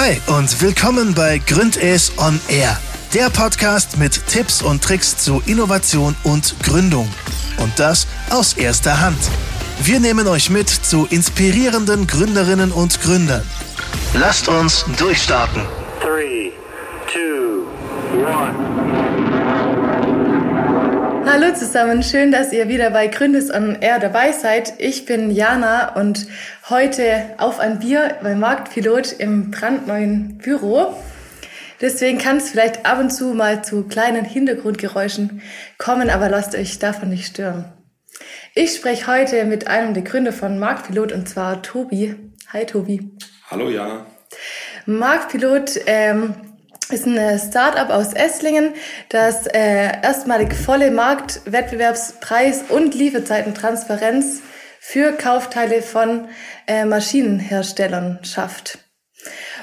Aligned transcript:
Hi 0.00 0.16
und 0.28 0.62
willkommen 0.62 1.12
bei 1.12 1.38
Gründes 1.38 2.12
on 2.18 2.38
Air, 2.46 2.78
der 3.14 3.30
Podcast 3.30 3.98
mit 3.98 4.28
Tipps 4.28 4.62
und 4.62 4.80
Tricks 4.80 5.16
zu 5.16 5.42
Innovation 5.44 6.14
und 6.22 6.54
Gründung. 6.62 7.08
Und 7.56 7.76
das 7.80 8.06
aus 8.30 8.52
erster 8.52 9.00
Hand. 9.00 9.18
Wir 9.82 9.98
nehmen 9.98 10.28
euch 10.28 10.50
mit 10.50 10.68
zu 10.68 11.06
inspirierenden 11.10 12.06
Gründerinnen 12.06 12.70
und 12.70 13.00
Gründern. 13.00 13.42
Lasst 14.14 14.46
uns 14.46 14.84
durchstarten. 14.98 15.66
Zusammen, 21.58 22.04
schön, 22.04 22.30
dass 22.30 22.52
ihr 22.52 22.68
wieder 22.68 22.90
bei 22.90 23.08
Gründes 23.08 23.52
on 23.52 23.78
Air 23.80 23.98
dabei 23.98 24.30
seid. 24.30 24.74
Ich 24.78 25.06
bin 25.06 25.32
Jana 25.32 25.96
und 25.96 26.28
heute 26.70 27.34
auf 27.38 27.58
ein 27.58 27.80
Bier 27.80 28.16
beim 28.22 28.38
Marktpilot 28.38 29.12
im 29.18 29.50
brandneuen 29.50 30.38
Büro. 30.38 30.94
Deswegen 31.80 32.18
kann 32.18 32.36
es 32.36 32.50
vielleicht 32.50 32.86
ab 32.86 33.00
und 33.00 33.10
zu 33.10 33.34
mal 33.34 33.64
zu 33.64 33.82
kleinen 33.88 34.24
Hintergrundgeräuschen 34.24 35.42
kommen, 35.78 36.10
aber 36.10 36.28
lasst 36.28 36.54
euch 36.54 36.78
davon 36.78 37.08
nicht 37.08 37.26
stören. 37.26 37.72
Ich 38.54 38.76
spreche 38.76 39.08
heute 39.08 39.44
mit 39.44 39.66
einem 39.66 39.94
der 39.94 40.04
Gründer 40.04 40.32
von 40.32 40.60
Marktpilot 40.60 41.10
und 41.10 41.28
zwar 41.28 41.60
Tobi. 41.62 42.14
Hi 42.52 42.66
Tobi. 42.66 43.10
Hallo 43.50 43.68
Jana. 43.68 44.06
Marktpilot 44.86 45.72
ähm, 45.86 46.34
ist 46.90 47.06
ein 47.06 47.38
Startup 47.38 47.90
aus 47.90 48.12
Esslingen, 48.14 48.74
das 49.08 49.46
äh, 49.46 50.00
erstmalig 50.02 50.54
volle 50.54 50.90
Marktwettbewerbspreis 50.90 52.64
und 52.68 52.94
Lieferzeitentransparenz 52.94 54.42
für 54.80 55.12
Kaufteile 55.12 55.82
von 55.82 56.28
äh, 56.66 56.84
Maschinenherstellern 56.84 58.20
schafft. 58.22 58.78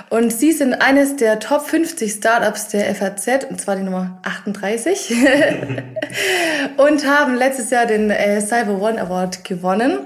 Und 0.10 0.32
sie 0.32 0.52
sind 0.52 0.76
eines 0.76 1.16
der 1.16 1.40
Top 1.40 1.66
50 1.66 2.12
Startups 2.12 2.68
der 2.68 2.94
FAZ, 2.94 3.45
und 3.50 3.60
zwar 3.60 3.76
die 3.76 3.84
Nummer 3.84 4.22
38, 4.23 5.16
und 6.78 7.08
haben 7.08 7.36
letztes 7.36 7.72
Jahr 7.72 7.86
den 7.86 8.12
äh, 8.12 8.39
Cyber 8.42 8.80
One 8.80 9.02
Award 9.02 9.44
gewonnen. 9.44 10.00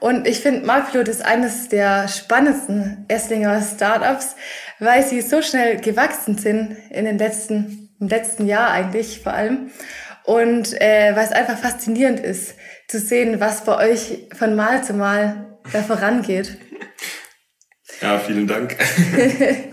Und 0.00 0.26
ich 0.26 0.40
finde, 0.40 0.66
Marktpilot 0.66 1.08
ist 1.08 1.24
eines 1.24 1.68
der 1.68 2.08
spannendsten 2.08 3.04
Esslinger 3.08 3.62
Startups, 3.62 4.36
weil 4.78 5.04
sie 5.04 5.20
so 5.20 5.42
schnell 5.42 5.80
gewachsen 5.80 6.36
sind 6.38 6.76
in 6.90 7.04
den 7.04 7.18
letzten, 7.18 7.90
im 8.00 8.08
letzten 8.08 8.46
Jahr 8.46 8.70
eigentlich 8.70 9.20
vor 9.22 9.32
allem. 9.32 9.70
Und 10.24 10.80
äh, 10.80 11.14
weil 11.14 11.24
es 11.24 11.32
einfach 11.32 11.58
faszinierend 11.58 12.20
ist, 12.20 12.54
zu 12.88 12.98
sehen, 12.98 13.40
was 13.40 13.64
bei 13.64 13.76
euch 13.76 14.28
von 14.36 14.54
Mal 14.54 14.82
zu 14.84 14.94
Mal 14.94 15.58
da 15.72 15.82
vorangeht. 15.82 16.58
Ja, 18.02 18.18
vielen 18.18 18.46
Dank. 18.46 18.76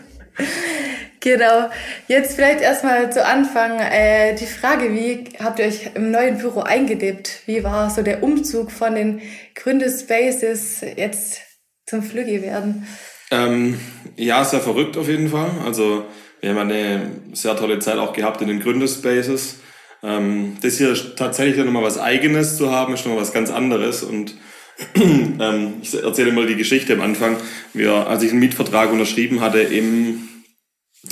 genau. 1.24 1.70
Jetzt 2.08 2.36
vielleicht 2.36 2.62
erstmal 2.62 3.12
zu 3.12 3.26
Anfang 3.26 3.80
äh, 3.80 4.36
die 4.36 4.46
Frage, 4.46 4.94
wie 4.94 5.24
habt 5.44 5.58
ihr 5.58 5.66
euch 5.66 5.90
im 5.96 6.12
neuen 6.12 6.38
Büro 6.38 6.60
eingelebt? 6.60 7.42
Wie 7.48 7.64
war 7.64 7.90
so 7.90 8.04
der 8.04 8.22
Umzug 8.22 8.72
von 8.72 8.94
den 8.94 9.22
Gründespaces 9.56 10.82
jetzt 10.96 11.42
zum 11.88 12.04
Flügge 12.04 12.44
werden? 12.44 12.86
Ähm, 13.32 13.80
ja, 14.16 14.46
sehr 14.46 14.60
verrückt 14.60 14.98
auf 14.98 15.08
jeden 15.08 15.30
Fall. 15.30 15.50
Also 15.66 16.06
wir 16.42 16.52
haben 16.52 16.58
eine 16.58 17.12
sehr 17.32 17.56
tolle 17.56 17.80
Zeit 17.80 17.98
auch 17.98 18.14
gehabt 18.14 18.42
in 18.42 18.50
den 18.50 18.60
Gründerspaces. 18.60 19.60
Ähm, 20.04 20.58
das 20.62 20.78
hier 20.78 20.94
tatsächlich 21.16 21.56
dann 21.56 21.66
nochmal 21.66 21.84
was 21.84 21.98
Eigenes 21.98 22.58
zu 22.58 22.70
haben, 22.70 22.94
ist 22.94 23.06
nochmal 23.06 23.22
was 23.22 23.34
ganz 23.34 23.50
anderes 23.50 24.04
und 24.04 24.36
ähm, 24.96 25.76
ich 25.82 25.94
erzähle 25.94 26.32
mal 26.32 26.48
die 26.48 26.56
Geschichte 26.58 26.94
am 26.94 27.02
Anfang. 27.02 27.38
Wir, 27.74 28.08
als 28.08 28.24
ich 28.24 28.32
einen 28.32 28.40
Mietvertrag 28.40 28.92
unterschrieben 28.92 29.40
hatte 29.40 29.60
im 29.60 30.28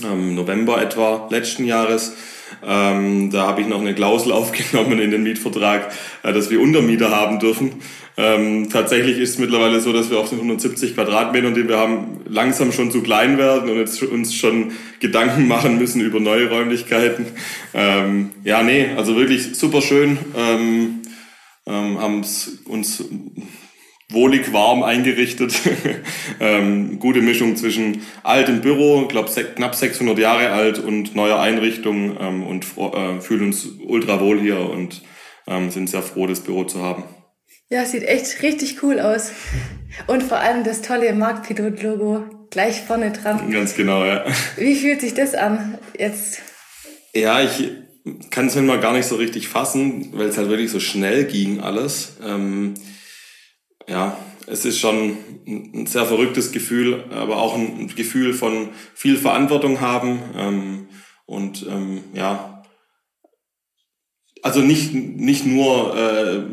ähm, 0.03 0.35
November 0.35 0.81
etwa 0.81 1.27
letzten 1.29 1.65
Jahres, 1.65 2.15
ähm, 2.65 3.31
da 3.31 3.47
habe 3.47 3.61
ich 3.61 3.67
noch 3.67 3.79
eine 3.79 3.95
Klausel 3.95 4.31
aufgenommen 4.31 4.99
in 4.99 5.11
den 5.11 5.23
Mietvertrag, 5.23 5.91
äh, 6.23 6.33
dass 6.33 6.49
wir 6.49 6.59
Untermieter 6.61 7.11
haben 7.11 7.39
dürfen. 7.39 7.81
Ähm, 8.17 8.69
tatsächlich 8.69 9.17
ist 9.17 9.31
es 9.31 9.37
mittlerweile 9.39 9.79
so, 9.79 9.93
dass 9.93 10.09
wir 10.09 10.19
auf 10.19 10.29
den 10.29 10.39
170 10.39 10.95
Quadratmetern, 10.95 11.53
die 11.53 11.67
wir 11.67 11.77
haben, 11.77 12.21
langsam 12.27 12.71
schon 12.71 12.91
zu 12.91 13.01
klein 13.01 13.37
werden 13.37 13.69
und 13.69 13.77
jetzt 13.77 14.03
uns 14.03 14.35
schon 14.35 14.73
Gedanken 14.99 15.47
machen 15.47 15.77
müssen 15.77 16.01
über 16.01 16.19
neue 16.19 16.49
Räumlichkeiten. 16.49 17.25
Ähm, 17.73 18.31
ja, 18.43 18.63
nee, 18.63 18.89
also 18.97 19.15
wirklich 19.15 19.55
super 19.55 19.81
schön. 19.81 20.17
Ähm, 20.35 21.01
ähm, 21.65 21.99
haben 21.99 22.25
uns 22.65 23.03
wohlig 24.11 24.53
warm 24.53 24.83
eingerichtet. 24.83 25.53
ähm, 26.39 26.99
gute 26.99 27.21
Mischung 27.21 27.55
zwischen 27.55 28.01
altem 28.23 28.61
Büro, 28.61 29.07
glaube 29.07 29.29
knapp 29.55 29.75
600 29.75 30.17
Jahre 30.17 30.51
alt 30.51 30.79
und 30.79 31.15
neuer 31.15 31.39
Einrichtung 31.39 32.17
ähm, 32.19 32.43
und 32.43 32.65
äh, 32.77 33.21
fühlen 33.21 33.45
uns 33.45 33.67
ultra 33.85 34.19
wohl 34.19 34.39
hier 34.39 34.59
und 34.59 35.01
ähm, 35.47 35.71
sind 35.71 35.89
sehr 35.89 36.01
froh, 36.01 36.27
das 36.27 36.41
Büro 36.41 36.63
zu 36.63 36.81
haben. 36.81 37.03
Ja, 37.69 37.85
sieht 37.85 38.03
echt 38.03 38.41
richtig 38.43 38.83
cool 38.83 38.99
aus. 38.99 39.31
Und 40.07 40.23
vor 40.23 40.39
allem 40.39 40.63
das 40.63 40.81
tolle 40.81 41.13
Marktpilot-Logo 41.13 42.25
gleich 42.49 42.81
vorne 42.81 43.11
dran. 43.11 43.49
Ganz 43.49 43.75
genau, 43.75 44.03
ja. 44.03 44.25
Wie 44.57 44.75
fühlt 44.75 45.01
sich 45.01 45.13
das 45.13 45.33
an 45.33 45.77
jetzt? 45.97 46.41
Ja, 47.13 47.41
ich 47.41 47.71
kann 48.29 48.47
es 48.47 48.55
mir 48.55 48.61
mal 48.61 48.79
gar 48.79 48.93
nicht 48.93 49.05
so 49.05 49.15
richtig 49.15 49.47
fassen, 49.47 50.09
weil 50.13 50.27
es 50.27 50.37
halt 50.37 50.49
wirklich 50.49 50.69
so 50.71 50.79
schnell 50.79 51.25
ging 51.25 51.59
alles. 51.61 52.17
Ähm, 52.23 52.73
ja, 53.87 54.17
es 54.47 54.65
ist 54.65 54.79
schon 54.79 55.17
ein 55.47 55.85
sehr 55.85 56.05
verrücktes 56.05 56.51
Gefühl, 56.51 57.05
aber 57.11 57.37
auch 57.37 57.55
ein 57.55 57.87
Gefühl 57.95 58.33
von 58.33 58.69
viel 58.93 59.17
Verantwortung 59.17 59.81
haben 59.81 60.19
ähm, 60.35 60.87
und 61.25 61.65
ähm, 61.69 62.03
ja, 62.13 62.63
also 64.41 64.61
nicht 64.61 64.93
nicht 64.93 65.45
nur 65.45 65.95
äh, 65.95 66.43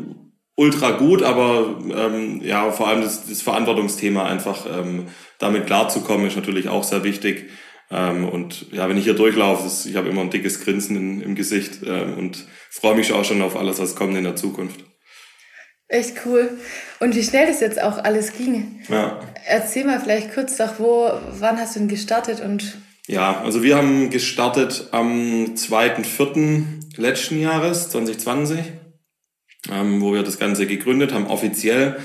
ultra 0.55 0.91
gut, 0.91 1.23
aber 1.23 1.79
ähm, 1.95 2.41
ja 2.43 2.71
vor 2.71 2.87
allem 2.87 3.01
das, 3.01 3.27
das 3.27 3.41
Verantwortungsthema 3.41 4.25
einfach 4.25 4.65
ähm, 4.65 5.07
damit 5.39 5.65
klarzukommen 5.65 6.27
ist 6.27 6.35
natürlich 6.35 6.69
auch 6.69 6.83
sehr 6.83 7.03
wichtig. 7.03 7.49
Ähm, 7.91 8.27
und 8.27 8.71
ja, 8.71 8.87
wenn 8.87 8.97
ich 8.97 9.05
hier 9.05 9.15
durchlaufe, 9.15 9.65
ist, 9.65 9.85
ich 9.85 9.95
habe 9.95 10.09
immer 10.09 10.21
ein 10.21 10.29
dickes 10.29 10.61
Grinsen 10.61 10.95
in, 10.95 11.21
im 11.21 11.35
Gesicht 11.35 11.79
ähm, 11.85 12.17
und 12.17 12.45
freue 12.69 12.95
mich 12.95 13.13
auch 13.13 13.25
schon 13.25 13.41
auf 13.41 13.55
alles, 13.55 13.79
was 13.79 13.95
kommt 13.95 14.15
in 14.15 14.25
der 14.25 14.35
Zukunft. 14.35 14.83
Echt 15.89 16.25
cool. 16.25 16.51
Und 16.99 17.15
wie 17.15 17.23
schnell 17.23 17.47
das 17.47 17.59
jetzt 17.59 17.81
auch 17.81 17.97
alles 17.97 18.33
ging. 18.33 18.81
Ja. 18.89 19.19
Erzähl 19.45 19.85
mal 19.85 19.99
vielleicht 19.99 20.33
kurz 20.33 20.57
noch, 20.59 20.79
wo, 20.79 21.11
wann 21.39 21.57
hast 21.57 21.75
du 21.75 21.79
denn 21.79 21.87
gestartet 21.89 22.41
und 22.41 22.77
ja, 23.07 23.41
also 23.41 23.63
wir 23.63 23.75
haben 23.75 24.11
gestartet 24.11 24.89
am 24.91 25.55
2.4. 25.55 26.63
letzten 26.95 27.41
Jahres, 27.41 27.89
2020, 27.89 28.59
ähm, 29.71 29.99
wo 29.99 30.13
wir 30.13 30.21
das 30.21 30.37
Ganze 30.37 30.67
gegründet 30.67 31.11
haben, 31.11 31.25
offiziell. 31.25 31.99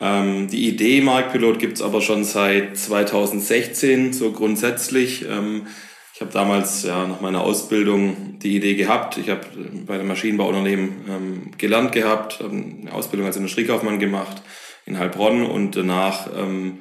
Ähm, 0.00 0.46
die 0.48 0.68
Idee 0.68 1.00
Marktpilot 1.00 1.58
gibt's 1.58 1.82
aber 1.82 2.00
schon 2.00 2.22
seit 2.22 2.78
2016, 2.78 4.12
so 4.12 4.30
grundsätzlich. 4.30 5.24
Ähm, 5.28 5.66
ich 6.16 6.22
habe 6.22 6.32
damals 6.32 6.82
ja 6.82 7.06
nach 7.06 7.20
meiner 7.20 7.42
Ausbildung 7.42 8.38
die 8.38 8.56
Idee 8.56 8.74
gehabt. 8.74 9.18
Ich 9.18 9.28
habe 9.28 9.42
bei 9.84 9.96
einem 9.96 10.08
Maschinenbauunternehmen 10.08 10.88
ähm, 11.10 11.50
gelernt 11.58 11.92
gehabt, 11.92 12.40
eine 12.40 12.90
Ausbildung 12.90 13.26
als 13.26 13.36
Industriekaufmann 13.36 13.98
gemacht 13.98 14.40
in 14.86 14.98
Heilbronn 14.98 15.44
und 15.44 15.76
danach 15.76 16.28
ähm, 16.34 16.78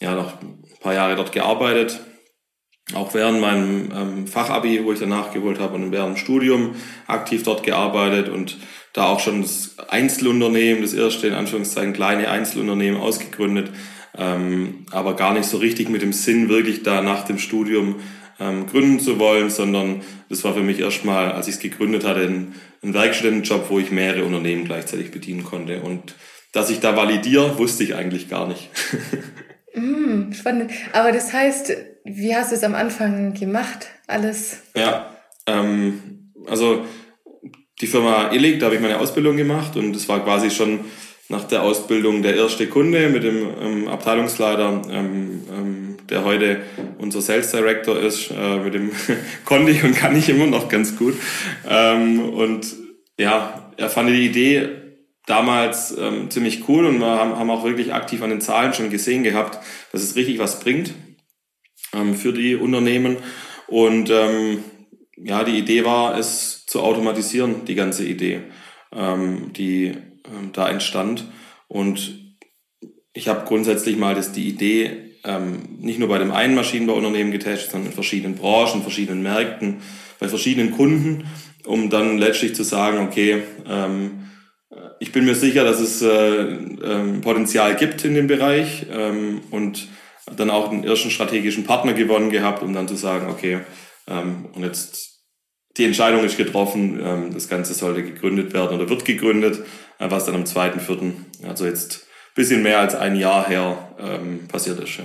ja 0.00 0.14
noch 0.14 0.40
ein 0.40 0.64
paar 0.80 0.94
Jahre 0.94 1.16
dort 1.16 1.32
gearbeitet. 1.32 2.00
Auch 2.94 3.12
während 3.12 3.42
meinem 3.42 3.92
ähm, 3.94 4.26
Fachabi, 4.26 4.82
wo 4.82 4.92
ich 4.92 5.00
danach 5.00 5.34
geholt 5.34 5.60
habe 5.60 5.74
und 5.74 5.92
während 5.92 6.16
dem 6.16 6.24
Studium 6.24 6.74
aktiv 7.06 7.42
dort 7.42 7.64
gearbeitet 7.64 8.30
und 8.30 8.56
da 8.94 9.08
auch 9.08 9.20
schon 9.20 9.42
das 9.42 9.78
Einzelunternehmen, 9.90 10.80
das 10.80 10.94
erste 10.94 11.26
in 11.26 11.34
Anführungszeichen 11.34 11.92
kleine 11.92 12.30
Einzelunternehmen 12.30 12.98
ausgegründet, 12.98 13.70
ähm, 14.16 14.86
aber 14.90 15.14
gar 15.14 15.34
nicht 15.34 15.44
so 15.44 15.58
richtig 15.58 15.90
mit 15.90 16.00
dem 16.00 16.14
Sinn, 16.14 16.48
wirklich 16.48 16.84
da 16.84 17.02
nach 17.02 17.26
dem 17.26 17.38
Studium 17.38 17.96
ähm, 18.40 18.66
gründen 18.66 19.00
zu 19.00 19.18
wollen, 19.18 19.50
sondern 19.50 20.02
das 20.28 20.44
war 20.44 20.54
für 20.54 20.62
mich 20.62 20.80
erstmal, 20.80 21.32
als 21.32 21.48
ich 21.48 21.54
es 21.54 21.60
gegründet 21.60 22.04
hatte, 22.04 22.20
ein, 22.20 22.54
ein 22.82 22.94
Werkstudentenjob, 22.94 23.70
wo 23.70 23.78
ich 23.78 23.90
mehrere 23.90 24.24
Unternehmen 24.24 24.64
gleichzeitig 24.64 25.10
bedienen 25.10 25.44
konnte. 25.44 25.82
Und 25.82 26.14
dass 26.52 26.70
ich 26.70 26.80
da 26.80 26.96
validiere, 26.96 27.58
wusste 27.58 27.84
ich 27.84 27.94
eigentlich 27.94 28.28
gar 28.28 28.46
nicht. 28.48 28.70
mm, 29.74 30.32
spannend. 30.32 30.70
Aber 30.92 31.12
das 31.12 31.32
heißt, 31.32 31.76
wie 32.04 32.34
hast 32.34 32.52
du 32.52 32.56
es 32.56 32.64
am 32.64 32.74
Anfang 32.74 33.34
gemacht? 33.34 33.88
Alles? 34.06 34.62
Ja, 34.74 35.14
ähm, 35.46 36.32
also 36.46 36.84
die 37.80 37.86
Firma 37.86 38.32
Illig, 38.32 38.58
da 38.58 38.66
habe 38.66 38.76
ich 38.76 38.80
meine 38.80 38.98
Ausbildung 38.98 39.36
gemacht 39.36 39.76
und 39.76 39.94
es 39.94 40.08
war 40.08 40.24
quasi 40.24 40.50
schon 40.50 40.80
nach 41.28 41.44
der 41.44 41.62
Ausbildung 41.62 42.22
der 42.22 42.36
erste 42.36 42.66
Kunde 42.66 43.08
mit 43.08 43.22
dem 43.22 43.48
ähm, 43.60 43.88
Abteilungsleiter, 43.88 44.82
ähm, 44.90 45.42
ähm, 45.50 45.87
der 46.10 46.24
heute 46.24 46.62
unser 46.98 47.20
Sales 47.20 47.50
Director 47.50 47.98
ist. 48.00 48.30
Äh, 48.30 48.58
mit 48.58 48.74
dem 48.74 48.90
konnte 49.44 49.70
ich 49.72 49.84
und 49.84 49.96
kann 49.96 50.16
ich 50.16 50.28
immer 50.28 50.46
noch 50.46 50.68
ganz 50.68 50.96
gut. 50.96 51.14
Ähm, 51.68 52.20
und 52.20 52.74
ja, 53.18 53.72
er 53.76 53.90
fand 53.90 54.10
die 54.10 54.26
Idee 54.26 54.68
damals 55.26 55.96
ähm, 55.98 56.30
ziemlich 56.30 56.68
cool 56.68 56.86
und 56.86 57.00
wir 57.00 57.06
haben, 57.06 57.36
haben 57.36 57.50
auch 57.50 57.64
wirklich 57.64 57.92
aktiv 57.92 58.22
an 58.22 58.30
den 58.30 58.40
Zahlen 58.40 58.72
schon 58.72 58.90
gesehen 58.90 59.22
gehabt, 59.22 59.58
dass 59.92 60.02
es 60.02 60.16
richtig 60.16 60.38
was 60.38 60.60
bringt. 60.60 60.94
ähm, 61.92 62.14
für 62.14 62.32
die 62.32 62.56
Unternehmen. 62.56 63.16
Und 63.66 64.10
ähm, 64.10 64.64
ja, 65.16 65.44
die 65.44 65.58
Idee 65.58 65.84
war, 65.84 66.18
es 66.18 66.66
zu 66.66 66.80
automatisieren, 66.80 67.64
die 67.64 67.74
ganze 67.74 68.04
Idee, 68.04 68.42
ähm, 68.92 69.52
die 69.54 69.86
ähm, 69.86 70.52
da 70.52 70.68
entstand. 70.68 71.24
Und 71.66 72.36
ich 73.12 73.28
habe 73.28 73.46
grundsätzlich 73.46 73.96
mal 73.96 74.14
das, 74.14 74.32
die 74.32 74.48
Idee 74.48 75.07
ähm, 75.24 75.78
nicht 75.80 75.98
nur 75.98 76.08
bei 76.08 76.18
dem 76.18 76.30
einen 76.30 76.54
Maschinenbauunternehmen 76.54 77.32
getestet, 77.32 77.70
sondern 77.70 77.90
in 77.90 77.94
verschiedenen 77.94 78.36
Branchen, 78.36 78.82
verschiedenen 78.82 79.22
Märkten, 79.22 79.78
bei 80.18 80.28
verschiedenen 80.28 80.72
Kunden, 80.72 81.26
um 81.64 81.90
dann 81.90 82.18
letztlich 82.18 82.54
zu 82.54 82.62
sagen, 82.62 82.98
okay, 82.98 83.42
ähm, 83.68 84.28
ich 85.00 85.12
bin 85.12 85.24
mir 85.24 85.34
sicher, 85.34 85.64
dass 85.64 85.80
es 85.80 86.02
äh, 86.02 86.08
ähm, 86.08 87.20
Potenzial 87.20 87.76
gibt 87.76 88.04
in 88.04 88.14
dem 88.14 88.26
Bereich 88.26 88.86
ähm, 88.92 89.40
und 89.50 89.88
dann 90.36 90.50
auch 90.50 90.70
einen 90.70 90.84
ersten 90.84 91.10
strategischen 91.10 91.64
Partner 91.64 91.94
gewonnen 91.94 92.30
gehabt, 92.30 92.62
um 92.62 92.72
dann 92.74 92.88
zu 92.88 92.96
sagen, 92.96 93.28
okay, 93.30 93.60
ähm, 94.08 94.46
und 94.52 94.64
jetzt 94.64 95.24
die 95.76 95.84
Entscheidung 95.84 96.24
ist 96.24 96.36
getroffen, 96.36 97.00
ähm, 97.02 97.34
das 97.34 97.48
Ganze 97.48 97.72
sollte 97.74 98.02
gegründet 98.02 98.52
werden 98.52 98.78
oder 98.78 98.88
wird 98.88 99.04
gegründet, 99.04 99.64
äh, 99.98 100.10
was 100.10 100.26
dann 100.26 100.34
am 100.34 100.44
2.4., 100.44 101.12
also 101.46 101.66
jetzt 101.66 102.07
bisschen 102.38 102.62
mehr 102.62 102.78
als 102.78 102.94
ein 102.94 103.16
Jahr 103.16 103.48
her 103.48 103.76
ähm, 103.98 104.46
passiert 104.46 104.78
ist. 104.78 104.96
Ja. 104.96 105.04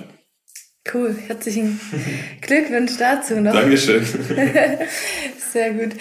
Cool, 0.93 1.15
herzlichen 1.27 1.79
Glückwunsch 2.41 2.95
dazu 2.97 3.39
noch. 3.41 3.53
Dankeschön. 3.53 4.05
Sehr 5.51 5.73
gut. 5.73 5.93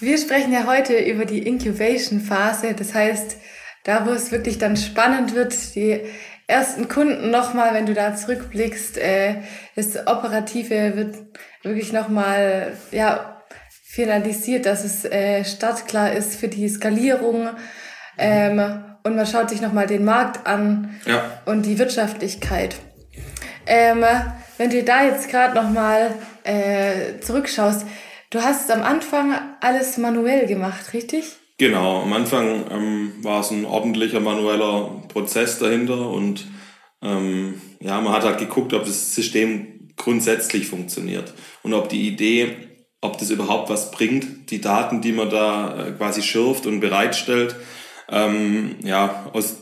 Wir 0.00 0.18
sprechen 0.18 0.52
ja 0.52 0.66
heute 0.66 0.98
über 0.98 1.24
die 1.24 1.46
Incubation-Phase, 1.46 2.74
das 2.74 2.92
heißt, 2.92 3.38
da 3.84 4.06
wo 4.06 4.10
es 4.10 4.30
wirklich 4.30 4.58
dann 4.58 4.76
spannend 4.76 5.34
wird, 5.34 5.74
die 5.74 6.00
ersten 6.46 6.88
Kunden 6.88 7.30
nochmal, 7.30 7.72
wenn 7.72 7.86
du 7.86 7.94
da 7.94 8.14
zurückblickst, 8.14 8.98
äh, 8.98 9.36
das 9.76 10.06
Operative 10.06 10.96
wird 10.96 11.16
wirklich 11.62 11.94
nochmal 11.94 12.76
ja, 12.90 13.42
finalisiert, 13.86 14.66
dass 14.66 14.84
es 14.84 15.06
äh, 15.06 15.44
startklar 15.44 16.12
ist 16.12 16.36
für 16.36 16.48
die 16.48 16.68
Skalierung. 16.68 17.48
Ähm, 18.18 18.84
und 19.04 19.16
man 19.16 19.26
schaut 19.26 19.50
sich 19.50 19.60
nochmal 19.60 19.86
den 19.86 20.04
Markt 20.04 20.46
an 20.46 20.98
ja. 21.06 21.40
und 21.44 21.62
die 21.66 21.78
Wirtschaftlichkeit. 21.78 22.76
Ähm, 23.66 24.04
wenn 24.58 24.70
du 24.70 24.82
da 24.82 25.04
jetzt 25.04 25.30
gerade 25.30 25.54
nochmal 25.54 26.14
äh, 26.42 27.20
zurückschaust, 27.20 27.86
du 28.30 28.40
hast 28.40 28.70
am 28.70 28.82
Anfang 28.82 29.34
alles 29.60 29.98
manuell 29.98 30.46
gemacht, 30.46 30.92
richtig? 30.92 31.36
Genau, 31.58 32.02
am 32.02 32.12
Anfang 32.12 32.64
ähm, 32.70 33.12
war 33.22 33.40
es 33.40 33.50
ein 33.50 33.64
ordentlicher 33.64 34.20
manueller 34.20 35.02
Prozess 35.08 35.58
dahinter 35.58 36.10
und 36.10 36.46
ähm, 37.02 37.60
ja, 37.80 38.00
man 38.00 38.12
hat 38.12 38.24
halt 38.24 38.38
geguckt, 38.38 38.72
ob 38.72 38.84
das 38.84 39.14
System 39.14 39.90
grundsätzlich 39.96 40.66
funktioniert 40.66 41.34
und 41.62 41.74
ob 41.74 41.88
die 41.88 42.08
Idee, 42.08 42.56
ob 43.00 43.18
das 43.18 43.30
überhaupt 43.30 43.70
was 43.70 43.90
bringt, 43.90 44.50
die 44.50 44.60
Daten, 44.60 45.02
die 45.02 45.12
man 45.12 45.30
da 45.30 45.88
äh, 45.88 45.92
quasi 45.92 46.22
schürft 46.22 46.66
und 46.66 46.80
bereitstellt, 46.80 47.54
ähm, 48.08 48.76
ja, 48.82 49.30
aus 49.32 49.56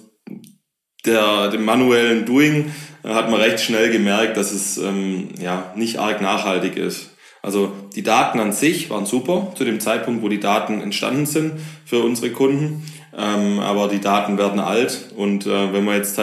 der, 1.05 1.49
dem 1.49 1.65
manuellen 1.65 2.25
Doing 2.25 2.73
äh, 3.03 3.09
hat 3.09 3.31
man 3.31 3.41
recht 3.41 3.61
schnell 3.61 3.91
gemerkt, 3.91 4.37
dass 4.37 4.53
es 4.53 4.79
ähm, 4.79 5.31
ja, 5.41 5.73
nicht 5.77 5.99
arg 5.99 6.21
nachhaltig 6.21 6.77
ist. 6.77 7.11
Also 7.43 7.73
die 7.97 8.05
Daten 8.05 8.39
an 8.39 8.53
sich 8.53 8.89
waren 8.89 9.05
super 9.05 9.53
zu 9.57 9.65
dem 9.65 9.81
Zeitpunkt, 9.81 10.23
wo 10.23 10.29
die 10.29 10.39
Daten 10.39 10.81
entstanden 10.81 11.27
sind 11.27 11.55
für 11.85 12.03
unsere 12.03 12.31
Kunden. 12.31 12.87
Ähm, 13.17 13.59
aber 13.59 13.89
die 13.89 14.01
Daten 14.01 14.39
werden 14.39 14.61
alt 14.61 15.11
und 15.17 15.47
äh, 15.47 15.73
wenn 15.73 15.85
man 15.85 15.97
jetzt 15.97 16.19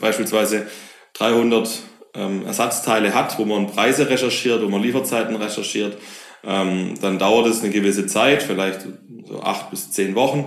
beispielsweise 0.00 0.66
300 1.14 1.82
ähm, 2.14 2.46
Ersatzteile 2.46 3.14
hat, 3.14 3.36
wo 3.38 3.44
man 3.44 3.66
Preise 3.66 4.08
recherchiert, 4.08 4.62
wo 4.62 4.68
man 4.68 4.80
Lieferzeiten 4.80 5.34
recherchiert, 5.34 5.96
ähm, 6.44 6.94
dann 7.00 7.18
dauert 7.18 7.46
es 7.46 7.62
eine 7.62 7.70
gewisse 7.70 8.06
Zeit, 8.06 8.44
vielleicht 8.44 8.86
so 9.26 9.42
acht 9.42 9.70
bis 9.70 9.90
zehn 9.90 10.14
Wochen. 10.14 10.44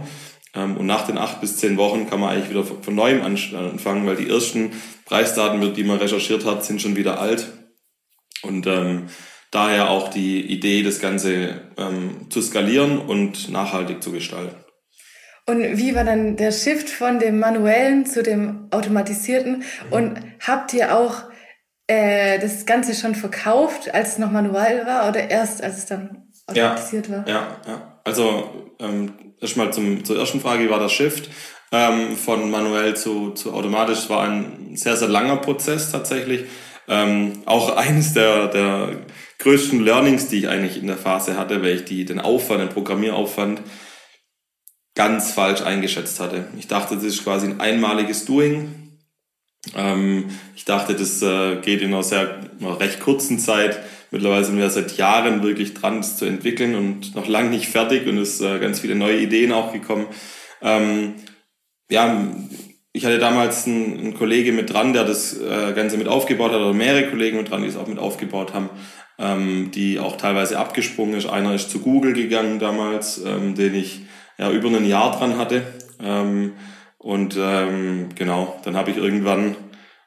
Ähm, 0.53 0.77
und 0.77 0.85
nach 0.85 1.05
den 1.05 1.17
acht 1.17 1.41
bis 1.41 1.57
zehn 1.57 1.77
Wochen 1.77 2.09
kann 2.09 2.19
man 2.19 2.29
eigentlich 2.29 2.49
wieder 2.49 2.63
von 2.63 2.95
neuem 2.95 3.21
anfangen, 3.21 4.05
weil 4.05 4.15
die 4.15 4.29
ersten 4.29 4.71
Preisdaten, 5.05 5.73
die 5.73 5.83
man 5.83 5.97
recherchiert 5.97 6.45
hat, 6.45 6.63
sind 6.63 6.81
schon 6.81 6.95
wieder 6.95 7.19
alt. 7.19 7.51
Und 8.43 8.67
ähm, 8.67 9.07
daher 9.51 9.89
auch 9.89 10.09
die 10.09 10.41
Idee, 10.41 10.83
das 10.83 10.99
Ganze 10.99 11.61
ähm, 11.77 12.29
zu 12.29 12.41
skalieren 12.41 12.99
und 12.99 13.49
nachhaltig 13.49 14.03
zu 14.03 14.11
gestalten. 14.11 14.55
Und 15.45 15.77
wie 15.77 15.93
war 15.93 16.05
dann 16.05 16.37
der 16.37 16.51
Shift 16.51 16.89
von 16.89 17.19
dem 17.19 17.39
manuellen 17.39 18.05
zu 18.05 18.23
dem 18.23 18.67
automatisierten? 18.71 19.63
Und 19.91 20.19
habt 20.39 20.73
ihr 20.73 20.95
auch 20.95 21.23
äh, 21.87 22.39
das 22.39 22.65
Ganze 22.65 22.95
schon 22.95 23.13
verkauft, 23.13 23.93
als 23.93 24.13
es 24.13 24.17
noch 24.19 24.31
manuell 24.31 24.85
war 24.85 25.09
oder 25.09 25.29
erst, 25.29 25.61
als 25.61 25.79
es 25.79 25.85
dann 25.85 26.31
automatisiert 26.47 27.09
ja, 27.09 27.17
war? 27.17 27.27
Ja, 27.27 27.61
ja. 27.67 27.99
Also 28.05 28.62
ähm, 28.83 29.13
erstmal 29.39 29.73
zum, 29.73 30.03
zur 30.03 30.17
ersten 30.17 30.41
Frage, 30.41 30.65
wie 30.65 30.69
war 30.69 30.79
der 30.79 30.89
Shift 30.89 31.29
ähm, 31.71 32.15
von 32.15 32.51
manuell 32.51 32.95
zu, 32.95 33.31
zu 33.31 33.53
automatisch? 33.53 33.99
Es 33.99 34.09
war 34.09 34.23
ein 34.23 34.75
sehr, 34.75 34.97
sehr 34.97 35.09
langer 35.09 35.37
Prozess 35.37 35.91
tatsächlich. 35.91 36.45
Ähm, 36.87 37.43
auch 37.45 37.75
eines 37.77 38.13
der, 38.13 38.47
der 38.47 39.05
größten 39.39 39.83
Learnings, 39.83 40.27
die 40.27 40.39
ich 40.39 40.49
eigentlich 40.49 40.77
in 40.77 40.87
der 40.87 40.97
Phase 40.97 41.37
hatte, 41.37 41.61
weil 41.61 41.75
ich 41.75 41.85
die, 41.85 42.05
den 42.05 42.19
Aufwand, 42.19 42.61
den 42.61 42.69
Programmieraufwand 42.69 43.61
ganz 44.95 45.31
falsch 45.31 45.61
eingeschätzt 45.61 46.19
hatte. 46.19 46.47
Ich 46.57 46.67
dachte, 46.67 46.95
das 46.95 47.03
ist 47.03 47.23
quasi 47.23 47.47
ein 47.47 47.59
einmaliges 47.59 48.25
Doing. 48.25 48.99
Ähm, 49.75 50.29
ich 50.55 50.65
dachte, 50.65 50.93
das 50.93 51.21
äh, 51.21 51.57
geht 51.61 51.81
in 51.81 51.93
einer 51.93 52.03
sehr 52.03 52.39
einer 52.59 52.79
recht 52.79 52.99
kurzen 52.99 53.39
Zeit 53.39 53.79
Mittlerweile 54.13 54.45
sind 54.45 54.59
wir 54.59 54.69
seit 54.69 54.95
Jahren 54.95 55.41
wirklich 55.41 55.73
dran, 55.73 55.97
das 55.97 56.17
zu 56.17 56.25
entwickeln 56.25 56.75
und 56.75 57.15
noch 57.15 57.27
lange 57.27 57.49
nicht 57.49 57.67
fertig 57.67 58.07
und 58.07 58.19
es 58.19 58.39
äh, 58.41 58.59
ganz 58.59 58.79
viele 58.79 58.93
neue 58.93 59.17
Ideen 59.17 59.51
auch 59.51 59.73
gekommen. 59.73 60.05
Ähm, 60.61 61.15
ja, 61.89 62.23
ich 62.91 63.05
hatte 63.05 63.17
damals 63.17 63.65
einen, 63.65 63.97
einen 63.97 64.13
Kollege 64.13 64.51
mit 64.51 64.71
dran, 64.71 64.93
der 64.93 65.03
das 65.03 65.35
äh, 65.41 65.73
Ganze 65.73 65.97
mit 65.97 66.07
aufgebaut 66.07 66.51
hat, 66.51 66.59
oder 66.59 66.75
mehrere 66.75 67.09
Kollegen 67.09 67.37
mit 67.37 67.49
dran, 67.49 67.63
die 67.63 67.69
es 67.69 67.75
auch 67.75 67.87
mit 67.87 67.97
aufgebaut 67.97 68.53
haben, 68.53 68.69
ähm, 69.17 69.71
die 69.73 69.99
auch 69.99 70.15
teilweise 70.15 70.59
abgesprungen 70.59 71.15
ist. 71.15 71.25
Einer 71.25 71.55
ist 71.55 71.71
zu 71.71 71.79
Google 71.79 72.13
gegangen 72.13 72.59
damals, 72.59 73.19
ähm, 73.25 73.55
den 73.55 73.73
ich 73.73 74.01
ja 74.37 74.51
über 74.51 74.69
ein 74.69 74.85
Jahr 74.85 75.17
dran 75.17 75.39
hatte. 75.39 75.63
Ähm, 75.99 76.53
und 76.99 77.35
ähm, 77.39 78.09
genau, 78.13 78.61
dann 78.63 78.75
habe 78.75 78.91
ich 78.91 78.97
irgendwann 78.97 79.55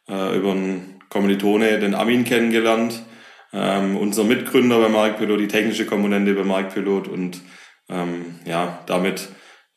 äh, 0.09 0.37
über 0.37 0.53
einen 0.53 1.01
Kommilitone 1.09 1.81
den 1.81 1.97
Amin 1.97 2.23
kennengelernt, 2.23 3.03
ähm, 3.53 3.97
unser 3.97 4.25
Mitgründer 4.25 4.81
bei 4.81 4.89
Marktpilot, 4.89 5.41
die 5.41 5.49
technische 5.49 5.87
Komponente 5.87 6.35
bei 6.35 6.45
Marktpilot 6.45 7.09
und 7.09 7.41
ähm, 7.89 8.37
ja, 8.45 8.83
damit 8.87 9.29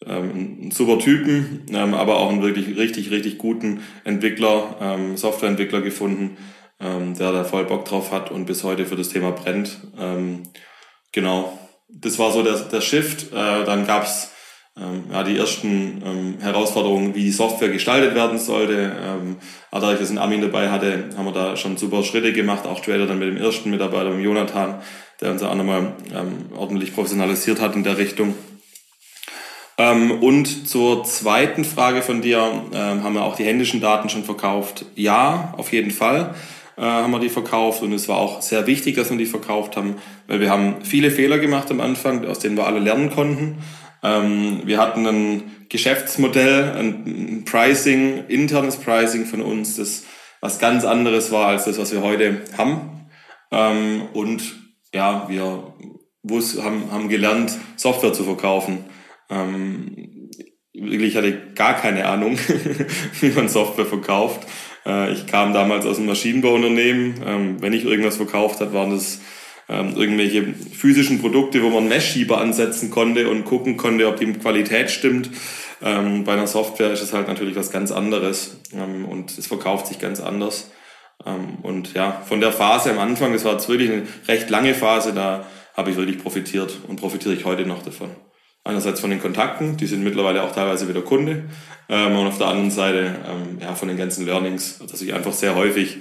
ähm, 0.06 0.32
einen 0.32 0.72
super 0.72 1.00
Typen, 1.00 1.66
ähm, 1.72 1.94
aber 1.94 2.18
auch 2.18 2.30
einen 2.30 2.42
wirklich 2.42 2.78
richtig, 2.78 3.12
richtig 3.12 3.38
guten 3.38 3.84
Entwickler, 4.04 4.78
ähm, 4.82 5.18
Softwareentwickler 5.18 5.82
gefunden, 5.82 6.38
ähm, 6.80 7.18
der 7.18 7.32
da 7.32 7.44
voll 7.44 7.66
Bock 7.66 7.86
drauf 7.86 8.12
hat 8.12 8.32
und 8.32 8.46
bis 8.46 8.64
heute 8.64 8.86
für 8.86 8.96
das 8.96 9.10
Thema 9.10 9.32
brennt. 9.32 9.80
Ähm, 9.98 10.44
genau, 11.12 11.60
das 11.90 12.18
war 12.20 12.32
so 12.32 12.44
der, 12.44 12.56
der 12.56 12.82
Shift. 12.82 13.34
Äh, 13.34 13.66
dann 13.66 13.86
gab's 13.86 14.32
ja, 15.12 15.24
die 15.24 15.38
ersten 15.38 16.02
ähm, 16.06 16.36
Herausforderungen, 16.40 17.16
wie 17.16 17.24
die 17.24 17.32
Software 17.32 17.70
gestaltet 17.70 18.16
werden 18.16 18.40
sollte. 18.40 18.92
Ähm, 19.04 19.38
aber 19.72 19.94
ich 19.94 20.00
das 20.00 20.10
in 20.10 20.18
Armin 20.18 20.42
dabei 20.42 20.70
hatte, 20.70 21.10
haben 21.18 21.26
wir 21.26 21.34
da 21.34 21.58
schon 21.58 21.78
super 21.78 22.04
Schritte 22.04 22.34
gemacht, 22.34 22.66
auch 22.66 22.82
später 22.82 23.06
dann 23.06 23.20
mit 23.20 23.28
dem 23.28 23.38
ersten 23.38 23.70
Mitarbeiter, 23.70 24.10
mit 24.10 24.24
Jonathan, 24.24 24.76
der 25.22 25.32
uns 25.32 25.44
auch 25.44 25.56
nochmal 25.56 25.94
ähm, 26.16 26.46
ordentlich 26.56 26.94
professionalisiert 26.94 27.60
hat 27.60 27.76
in 27.76 27.84
der 27.84 27.98
Richtung. 27.98 28.36
Ähm, 29.78 30.12
und 30.22 30.68
zur 30.68 31.04
zweiten 31.06 31.64
Frage 31.64 32.02
von 32.02 32.22
dir, 32.22 32.64
ähm, 32.74 33.04
haben 33.04 33.14
wir 33.14 33.24
auch 33.24 33.36
die 33.36 33.46
händischen 33.46 33.80
Daten 33.80 34.10
schon 34.10 34.24
verkauft? 34.24 34.86
Ja, 34.96 35.54
auf 35.58 35.72
jeden 35.72 35.92
Fall 35.92 36.36
äh, 36.78 36.82
haben 36.82 37.12
wir 37.12 37.20
die 37.20 37.30
verkauft 37.30 37.82
und 37.82 37.94
es 37.94 38.08
war 38.08 38.18
auch 38.18 38.42
sehr 38.42 38.68
wichtig, 38.68 38.96
dass 38.96 39.10
wir 39.10 39.18
die 39.18 39.26
verkauft 39.26 39.78
haben, 39.78 39.96
weil 40.28 40.40
wir 40.40 40.50
haben 40.50 40.84
viele 40.84 41.12
Fehler 41.12 41.40
gemacht 41.40 41.72
am 41.72 41.82
Anfang, 41.82 42.26
aus 42.26 42.40
denen 42.40 42.58
wir 42.58 42.68
alle 42.68 42.80
lernen 42.80 43.10
konnten. 43.10 43.58
Ähm, 44.04 44.62
wir 44.66 44.80
hatten 44.80 45.06
ein 45.06 45.66
Geschäftsmodell, 45.70 46.72
ein 46.78 47.44
Pricing, 47.46 48.26
internes 48.28 48.78
Pricing 48.78 49.26
von 49.26 49.42
uns, 49.42 49.76
das 49.76 50.04
was 50.42 50.60
ganz 50.60 50.86
anderes 50.86 51.32
war 51.32 51.48
als 51.48 51.66
das, 51.66 51.78
was 51.78 51.92
wir 51.92 52.02
heute 52.02 52.42
haben. 52.58 53.08
Ähm, 53.52 54.04
und 54.14 54.42
ja, 54.94 55.28
wir 55.30 55.74
haben, 56.64 56.92
haben 56.92 57.10
gelernt, 57.10 57.58
Software 57.76 58.14
zu 58.14 58.24
verkaufen. 58.24 58.86
Ähm, 59.30 60.30
wirklich 60.74 61.16
hatte 61.16 61.54
gar 61.56 61.74
keine 61.76 62.06
Ahnung, 62.06 62.38
wie 63.20 63.30
man 63.30 63.50
Software 63.50 63.86
verkauft. 63.86 64.48
Äh, 64.86 65.12
ich 65.12 65.28
kam 65.28 65.54
damals 65.54 65.86
aus 65.86 65.98
einem 65.98 66.08
Maschinenbauunternehmen. 66.08 67.22
Ähm, 67.26 67.62
wenn 67.62 67.74
ich 67.74 67.84
irgendwas 67.84 68.18
verkauft 68.18 68.62
hat, 68.62 68.74
waren 68.74 68.92
das 68.92 69.20
ähm, 69.70 69.96
irgendwelche 69.96 70.54
physischen 70.54 71.22
Produkte, 71.22 71.62
wo 71.62 71.70
man 71.70 71.88
Messschieber 71.88 72.42
ansetzen 72.42 72.90
konnte 72.90 73.30
und 73.30 73.46
gucken 73.46 73.78
konnte, 73.78 74.08
ob 74.08 74.18
die 74.18 74.34
Qualität 74.34 74.90
stimmt. 74.90 75.30
Ähm, 75.82 76.24
bei 76.24 76.34
einer 76.34 76.48
Software 76.48 76.92
ist 76.92 77.02
es 77.02 77.14
halt 77.14 77.28
natürlich 77.28 77.56
was 77.56 77.72
ganz 77.72 77.92
anderes 77.92 78.60
ähm, 78.74 79.06
und 79.06 79.38
es 79.38 79.48
verkauft 79.48 79.88
sich 79.88 80.00
ganz 80.00 80.20
anders. 80.20 80.72
Ähm, 81.26 81.60
und 81.62 81.94
ja, 81.94 82.24
von 82.26 82.42
der 82.42 82.52
Phase 82.52 82.92
am 82.92 83.00
Anfang, 83.00 83.34
das 83.34 83.46
war 83.46 83.54
jetzt 83.54 83.70
wirklich 83.70 83.92
eine 83.92 84.04
recht 84.28 84.50
lange 84.50 84.74
Phase, 84.74 85.14
da 85.14 85.46
habe 85.76 85.92
ich 85.92 85.98
wirklich 85.98 86.22
profitiert 86.22 86.80
und 86.88 87.00
profitiere 87.00 87.34
ich 87.34 87.46
heute 87.46 87.66
noch 87.66 87.84
davon. 87.84 88.10
Einerseits 88.66 89.00
von 89.00 89.10
den 89.10 89.22
Kontakten, 89.22 89.78
die 89.78 89.88
sind 89.88 90.04
mittlerweile 90.04 90.44
auch 90.44 90.54
teilweise 90.54 90.90
wieder 90.90 91.02
Kunde. 91.02 91.46
Ähm, 91.88 92.18
und 92.18 92.28
auf 92.28 92.38
der 92.38 92.48
anderen 92.48 92.72
Seite 92.72 93.16
ähm, 93.28 93.60
ja, 93.62 93.76
von 93.76 93.88
den 93.88 93.98
ganzen 93.98 94.26
Learnings, 94.26 94.80
dass 94.80 95.02
ich 95.02 95.14
einfach 95.14 95.34
sehr 95.34 95.56
häufig 95.56 95.98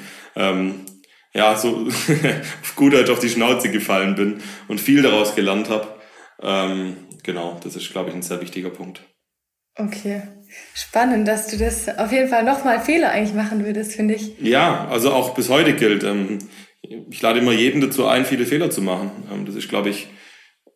ja, 1.39 1.57
so 1.57 1.87
auf 2.63 2.75
gut 2.75 2.93
Deutsch 2.93 3.11
auf 3.11 3.21
die 3.21 3.29
Schnauze 3.29 3.71
gefallen 3.71 4.17
bin 4.17 4.43
und 4.67 4.81
viel 4.81 5.03
daraus 5.03 5.37
gelernt 5.37 5.71
habe. 5.71 5.87
Ähm, 6.43 6.97
genau, 7.23 7.61
das 7.63 7.77
ist, 7.77 7.93
glaube 7.93 8.11
ich, 8.11 8.17
ein 8.17 8.23
sehr 8.23 8.41
wichtiger 8.41 8.71
Punkt. 8.71 9.03
Okay, 9.77 10.23
spannend, 10.75 11.29
dass 11.29 11.47
du 11.47 11.57
das 11.57 11.89
auf 11.97 12.11
jeden 12.11 12.29
Fall 12.29 12.43
nochmal 12.43 12.81
Fehler 12.81 13.13
eigentlich 13.13 13.35
machen 13.35 13.65
würdest, 13.65 13.93
finde 13.93 14.15
ich. 14.15 14.37
Ja, 14.41 14.89
also 14.89 15.13
auch 15.13 15.35
bis 15.35 15.49
heute 15.49 15.75
gilt. 15.75 16.03
Ähm, 16.03 16.39
ich 16.83 17.23
lade 17.23 17.39
immer 17.39 17.53
jeden 17.53 17.81
dazu 17.81 18.09
ein, 18.09 18.25
viele 18.25 18.45
Fehler 18.45 18.71
zu 18.71 18.83
machen. 18.83 19.13
Ähm, 19.33 19.47
das 19.47 19.55
ist, 19.55 19.69
glaube 19.69 19.91
ich, 19.91 20.09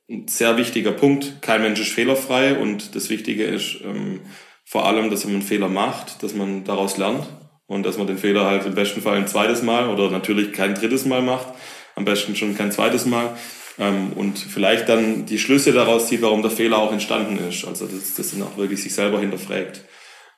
ein 0.09 0.29
sehr 0.29 0.57
wichtiger 0.59 0.93
Punkt. 0.93 1.43
Kein 1.43 1.63
Mensch 1.63 1.81
ist 1.81 1.91
fehlerfrei 1.91 2.57
und 2.57 2.95
das 2.95 3.11
Wichtige 3.11 3.45
ist 3.45 3.81
ähm, 3.83 4.21
vor 4.65 4.87
allem, 4.87 5.11
dass 5.11 5.25
man 5.25 5.35
einen 5.35 5.43
Fehler 5.43 5.69
macht, 5.69 6.23
dass 6.23 6.35
man 6.35 6.63
daraus 6.63 6.99
lernt 6.99 7.27
und 7.73 7.85
dass 7.85 7.97
man 7.97 8.07
den 8.07 8.19
Fehler 8.19 8.45
halt 8.45 8.67
im 8.67 8.75
besten 8.75 9.01
Fall 9.01 9.17
ein 9.17 9.27
zweites 9.27 9.63
Mal 9.63 9.89
oder 9.89 10.11
natürlich 10.11 10.53
kein 10.53 10.75
drittes 10.75 11.07
Mal 11.07 11.23
macht, 11.23 11.47
am 11.95 12.05
besten 12.05 12.37
schon 12.37 12.57
kein 12.57 12.71
zweites 12.71 13.07
Mal 13.07 13.35
ähm, 13.79 14.13
und 14.13 14.39
vielleicht 14.39 14.91
dann 14.91 15.25
die 15.25 15.39
Schlüsse 15.39 15.73
daraus 15.73 16.09
zieht, 16.09 16.21
warum 16.21 16.43
der 16.43 16.51
Fehler 16.51 16.79
auch 16.79 16.93
entstanden 16.93 17.39
ist. 17.49 17.65
Also 17.65 17.87
das, 17.87 18.15
das 18.15 18.33
dann 18.33 18.43
auch 18.43 18.59
wirklich 18.59 18.83
sich 18.83 18.95
selber 18.95 19.21
hinterfragt. 19.21 19.85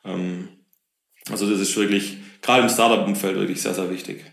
Ähm, 0.04 0.48
also 1.28 1.50
das 1.50 1.60
ist 1.60 1.76
wirklich 1.76 2.18
gerade 2.40 2.62
im 2.62 2.68
Startup-Umfeld 2.68 3.36
wirklich 3.36 3.60
sehr, 3.60 3.74
sehr 3.74 3.90
wichtig. 3.90 4.24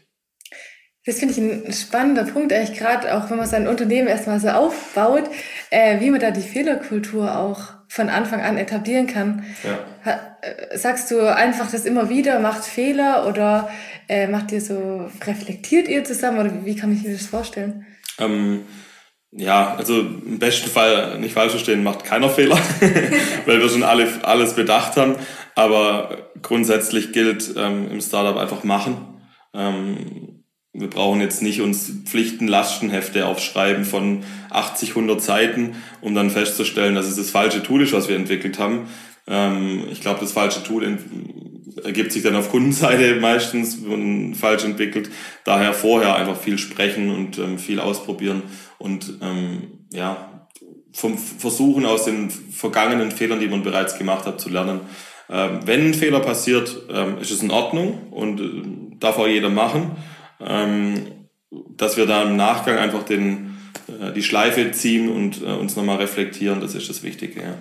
Das 1.04 1.18
finde 1.18 1.34
ich 1.34 1.40
ein 1.40 1.74
spannender 1.74 2.26
Punkt, 2.26 2.54
eigentlich 2.54 2.78
gerade 2.78 3.18
auch, 3.18 3.32
wenn 3.32 3.38
man 3.38 3.48
sein 3.48 3.68
Unternehmen 3.68 4.08
erstmal 4.08 4.40
so 4.40 4.50
aufbaut, 4.50 5.24
äh, 5.72 6.00
wie 6.00 6.12
man 6.12 6.20
da 6.20 6.30
die 6.30 6.42
Fehlerkultur 6.42 7.36
auch 7.36 7.81
von 7.92 8.08
Anfang 8.08 8.40
an 8.40 8.58
etablieren 8.58 9.06
kann. 9.06 9.44
Ja. 9.64 10.38
Äh, 10.42 10.78
sagst 10.78 11.12
du 11.12 11.20
einfach 11.28 11.70
das 11.70 11.84
immer 11.84 12.08
wieder, 12.08 12.40
macht 12.40 12.64
Fehler 12.64 13.28
oder 13.28 13.70
äh, 14.08 14.28
macht 14.28 14.54
ihr 14.54 14.62
so, 14.62 15.10
reflektiert 15.28 15.90
ihr 15.90 16.06
zusammen 16.06 16.40
oder 16.40 16.66
wie 16.66 16.78
kann 16.78 16.94
ich 16.94 17.04
mir 17.04 17.12
das 17.12 17.26
vorstellen? 17.26 17.86
Ähm, 18.18 18.62
ja, 19.32 19.76
also 19.76 20.00
im 20.00 20.40
besten 20.40 20.70
Fall 20.70 21.20
nicht 21.20 21.34
falsch 21.34 21.52
verstehen, 21.52 21.84
macht 21.84 22.06
keiner 22.06 22.30
Fehler, 22.30 22.58
weil 23.46 23.60
wir 23.60 23.68
schon 23.68 23.84
alle, 23.84 24.08
alles 24.24 24.54
bedacht 24.54 24.96
haben. 24.96 25.16
Aber 25.56 26.32
grundsätzlich 26.42 27.12
gilt 27.12 27.54
ähm, 27.58 27.92
im 27.92 28.00
Startup 28.00 28.38
einfach 28.38 28.64
machen. 28.64 29.22
Ähm, 29.54 30.41
wir 30.74 30.90
brauchen 30.90 31.20
jetzt 31.20 31.42
nicht 31.42 31.62
uns 31.62 31.92
Pflichten-Lastenhefte 32.06 33.26
aufschreiben 33.26 33.84
von 33.84 34.24
80, 34.52 34.90
100 34.92 35.22
Seiten, 35.22 35.76
um 36.00 36.16
dann 36.16 36.30
festzustellen, 36.30 36.96
dass 36.96 37.08
es 37.08 37.18
das 37.18 37.30
falsche 37.30 37.62
Tool 37.62 37.82
ist, 37.82 37.92
was 37.92 38.08
wir 38.08 38.16
entwickelt 38.16 38.58
haben. 38.58 38.88
Ähm, 39.28 39.84
ich 39.92 40.00
glaube, 40.00 40.22
das 40.22 40.32
falsche 40.32 40.64
Tool 40.64 40.98
ergibt 41.84 42.14
sich 42.14 42.24
dann 42.24 42.38
auf 42.38 42.50
Kundenseite 42.50 43.16
meistens 43.22 43.80
falsch 44.40 44.64
entwickelt. 44.64 45.10
Daher 45.44 45.74
vorher 45.74 46.16
einfach 46.16 46.38
viel 46.38 46.58
sprechen 46.58 47.10
und 47.10 47.38
ähm, 47.38 47.60
viel 47.60 47.82
ausprobieren 47.82 48.44
und 48.78 49.20
ähm, 49.22 49.88
ja, 49.92 50.48
vom 50.94 51.18
Versuchen 51.18 51.86
aus 51.86 52.06
den 52.06 52.30
vergangenen 52.30 53.12
Fehlern, 53.12 53.40
die 53.40 53.48
man 53.48 53.64
bereits 53.64 53.98
gemacht 53.98 54.26
hat, 54.26 54.40
zu 54.40 54.50
lernen. 54.50 54.82
Ähm, 55.30 55.60
wenn 55.66 55.88
ein 55.88 55.94
Fehler 55.94 56.22
passiert, 56.22 56.78
ähm, 56.90 57.18
ist 57.20 57.32
es 57.32 57.44
in 57.44 57.52
Ordnung 57.52 58.08
und 58.12 58.40
äh, 58.40 58.98
darf 59.00 59.18
auch 59.18 59.28
jeder 59.28 59.50
machen 59.50 59.92
dass 61.78 61.98
wir 61.98 62.06
da 62.06 62.24
im 62.24 62.36
Nachgang 62.36 62.78
einfach 62.78 63.04
den, 63.04 63.58
äh, 63.88 64.14
die 64.14 64.24
Schleife 64.24 64.72
ziehen 64.72 65.10
und 65.10 65.42
äh, 65.42 65.46
uns 65.46 65.76
nochmal 65.76 65.98
reflektieren, 65.98 66.62
das 66.62 66.76
ist 66.76 66.90
das 66.90 67.04
Wichtige. 67.04 67.42
Ja. 67.42 67.56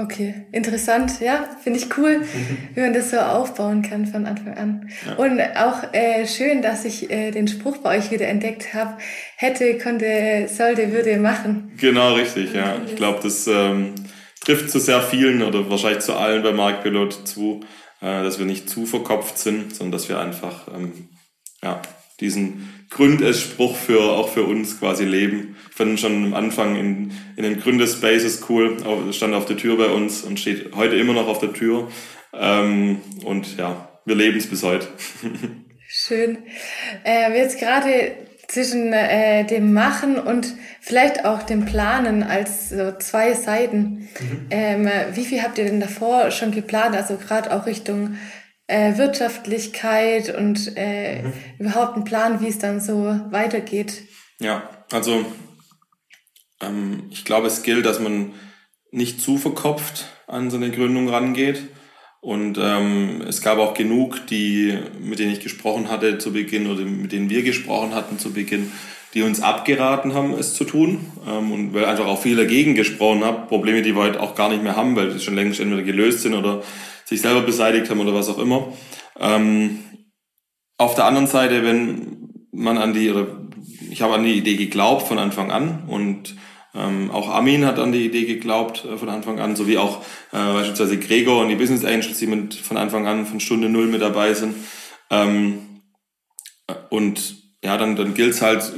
Okay, 0.00 0.46
interessant, 0.52 1.20
ja, 1.20 1.48
finde 1.60 1.80
ich 1.80 1.98
cool, 1.98 2.22
wie 2.74 2.80
man 2.80 2.92
das 2.92 3.10
so 3.10 3.16
aufbauen 3.18 3.82
kann 3.82 4.06
von 4.06 4.26
Anfang 4.26 4.56
an. 4.56 4.88
Ja. 5.04 5.16
Und 5.16 5.40
auch 5.56 5.92
äh, 5.92 6.24
schön, 6.24 6.62
dass 6.62 6.84
ich 6.84 7.10
äh, 7.10 7.32
den 7.32 7.48
Spruch 7.48 7.78
bei 7.78 7.98
euch 7.98 8.12
wieder 8.12 8.28
entdeckt 8.28 8.74
habe, 8.74 8.96
hätte, 9.34 9.76
konnte, 9.78 10.46
sollte, 10.48 10.92
würde 10.92 11.16
machen. 11.16 11.72
Genau, 11.78 12.14
richtig, 12.14 12.54
ja. 12.54 12.80
Ich 12.86 12.94
glaube, 12.94 13.18
das 13.24 13.48
ähm, 13.48 13.94
trifft 14.40 14.70
zu 14.70 14.78
sehr 14.78 15.02
vielen 15.02 15.42
oder 15.42 15.68
wahrscheinlich 15.68 16.04
zu 16.04 16.14
allen 16.14 16.44
bei 16.44 16.52
Marktpilot 16.52 17.26
zu, 17.26 17.60
äh, 18.00 18.22
dass 18.22 18.38
wir 18.38 18.46
nicht 18.46 18.70
zu 18.70 18.86
verkopft 18.86 19.36
sind, 19.36 19.74
sondern 19.74 19.92
dass 19.92 20.08
wir 20.08 20.20
einfach 20.20 20.68
ähm, 20.72 21.08
ja, 21.62 21.82
diesen 22.20 22.68
Gründespruch 22.90 23.76
für, 23.76 24.00
auch 24.00 24.28
für 24.28 24.44
uns 24.44 24.78
quasi 24.78 25.04
leben. 25.04 25.56
Ich 25.70 25.76
fand 25.76 26.00
schon 26.00 26.24
am 26.24 26.34
Anfang 26.34 26.76
in, 26.76 27.12
in 27.36 27.42
den 27.44 27.60
Gründerspaces 27.60 28.44
cool, 28.48 28.76
stand 29.12 29.34
auf 29.34 29.46
der 29.46 29.56
Tür 29.56 29.76
bei 29.76 29.88
uns 29.88 30.22
und 30.22 30.40
steht 30.40 30.74
heute 30.74 30.96
immer 30.96 31.12
noch 31.12 31.28
auf 31.28 31.38
der 31.38 31.52
Tür. 31.52 31.88
Ähm, 32.32 33.00
und 33.24 33.56
ja, 33.56 33.88
wir 34.04 34.14
leben 34.14 34.38
es 34.38 34.48
bis 34.48 34.62
heute. 34.62 34.88
Schön. 35.88 36.38
Äh, 37.04 37.36
jetzt 37.36 37.58
gerade 37.58 38.12
zwischen 38.48 38.92
äh, 38.94 39.44
dem 39.44 39.74
Machen 39.74 40.18
und 40.18 40.54
vielleicht 40.80 41.26
auch 41.26 41.42
dem 41.42 41.66
Planen 41.66 42.22
als 42.22 42.70
so 42.70 42.92
zwei 42.98 43.34
Seiten. 43.34 44.08
Mhm. 44.20 44.46
Ähm, 44.50 44.90
wie 45.12 45.24
viel 45.24 45.42
habt 45.42 45.58
ihr 45.58 45.66
denn 45.66 45.80
davor 45.80 46.30
schon 46.30 46.50
geplant? 46.50 46.96
Also 46.96 47.16
gerade 47.16 47.54
auch 47.54 47.66
Richtung 47.66 48.16
äh, 48.68 48.96
Wirtschaftlichkeit 48.96 50.34
und 50.34 50.72
äh, 50.76 51.22
mhm. 51.22 51.32
überhaupt 51.58 51.96
einen 51.96 52.04
Plan, 52.04 52.40
wie 52.40 52.48
es 52.48 52.58
dann 52.58 52.80
so 52.80 53.20
weitergeht? 53.30 54.04
Ja, 54.38 54.68
also 54.92 55.24
ähm, 56.60 57.04
ich 57.10 57.24
glaube, 57.24 57.48
es 57.48 57.62
gilt, 57.62 57.86
dass 57.86 57.98
man 57.98 58.32
nicht 58.90 59.20
zu 59.20 59.38
verkopft 59.38 60.06
an 60.26 60.50
so 60.50 60.56
eine 60.56 60.70
Gründung 60.70 61.08
rangeht. 61.08 61.62
Und 62.20 62.58
ähm, 62.60 63.22
es 63.26 63.42
gab 63.42 63.58
auch 63.58 63.74
genug, 63.74 64.26
die, 64.26 64.76
mit 65.00 65.18
denen 65.18 65.32
ich 65.32 65.40
gesprochen 65.40 65.88
hatte 65.88 66.18
zu 66.18 66.32
Beginn 66.32 66.66
oder 66.66 66.82
mit 66.82 67.12
denen 67.12 67.30
wir 67.30 67.42
gesprochen 67.42 67.94
hatten 67.94 68.18
zu 68.18 68.32
Beginn, 68.32 68.72
die 69.14 69.22
uns 69.22 69.40
abgeraten 69.40 70.14
haben, 70.14 70.34
es 70.34 70.52
zu 70.52 70.64
tun. 70.64 71.06
Ähm, 71.26 71.52
und 71.52 71.74
weil 71.74 71.84
einfach 71.84 72.06
auch 72.06 72.20
viel 72.20 72.36
dagegen 72.36 72.74
gesprochen 72.74 73.24
haben, 73.24 73.46
Probleme, 73.46 73.82
die 73.82 73.94
wir 73.94 74.02
heute 74.02 74.20
auch 74.20 74.34
gar 74.34 74.50
nicht 74.50 74.62
mehr 74.62 74.76
haben, 74.76 74.96
weil 74.96 75.12
sie 75.12 75.20
schon 75.20 75.36
längst 75.36 75.60
entweder 75.60 75.82
gelöst 75.82 76.20
sind 76.20 76.34
oder 76.34 76.62
sich 77.08 77.22
selber 77.22 77.40
beseitigt 77.40 77.88
haben 77.88 78.00
oder 78.00 78.12
was 78.12 78.28
auch 78.28 78.38
immer. 78.38 78.70
Ähm, 79.18 79.78
auf 80.76 80.94
der 80.94 81.06
anderen 81.06 81.26
Seite, 81.26 81.64
wenn 81.64 82.28
man 82.52 82.76
an 82.76 82.92
die, 82.92 83.10
oder 83.10 83.26
ich 83.90 84.02
habe 84.02 84.14
an 84.14 84.24
die 84.24 84.34
Idee 84.34 84.56
geglaubt 84.56 85.08
von 85.08 85.18
Anfang 85.18 85.50
an 85.50 85.84
und 85.86 86.36
ähm, 86.74 87.10
auch 87.10 87.30
Armin 87.30 87.64
hat 87.64 87.78
an 87.78 87.92
die 87.92 88.04
Idee 88.04 88.26
geglaubt 88.26 88.84
äh, 88.84 88.98
von 88.98 89.08
Anfang 89.08 89.40
an, 89.40 89.56
sowie 89.56 89.78
auch 89.78 90.02
äh, 90.32 90.52
beispielsweise 90.52 90.98
Gregor 90.98 91.40
und 91.40 91.48
die 91.48 91.54
Business 91.54 91.82
Angels, 91.82 92.18
die 92.18 92.26
mit, 92.26 92.54
von 92.54 92.76
Anfang 92.76 93.06
an 93.06 93.24
von 93.24 93.40
Stunde 93.40 93.70
Null 93.70 93.86
mit 93.86 94.02
dabei 94.02 94.34
sind. 94.34 94.54
Ähm, 95.08 95.80
und 96.90 97.36
ja, 97.64 97.78
dann, 97.78 97.96
dann 97.96 98.12
gilt 98.12 98.34
es 98.34 98.42
halt 98.42 98.70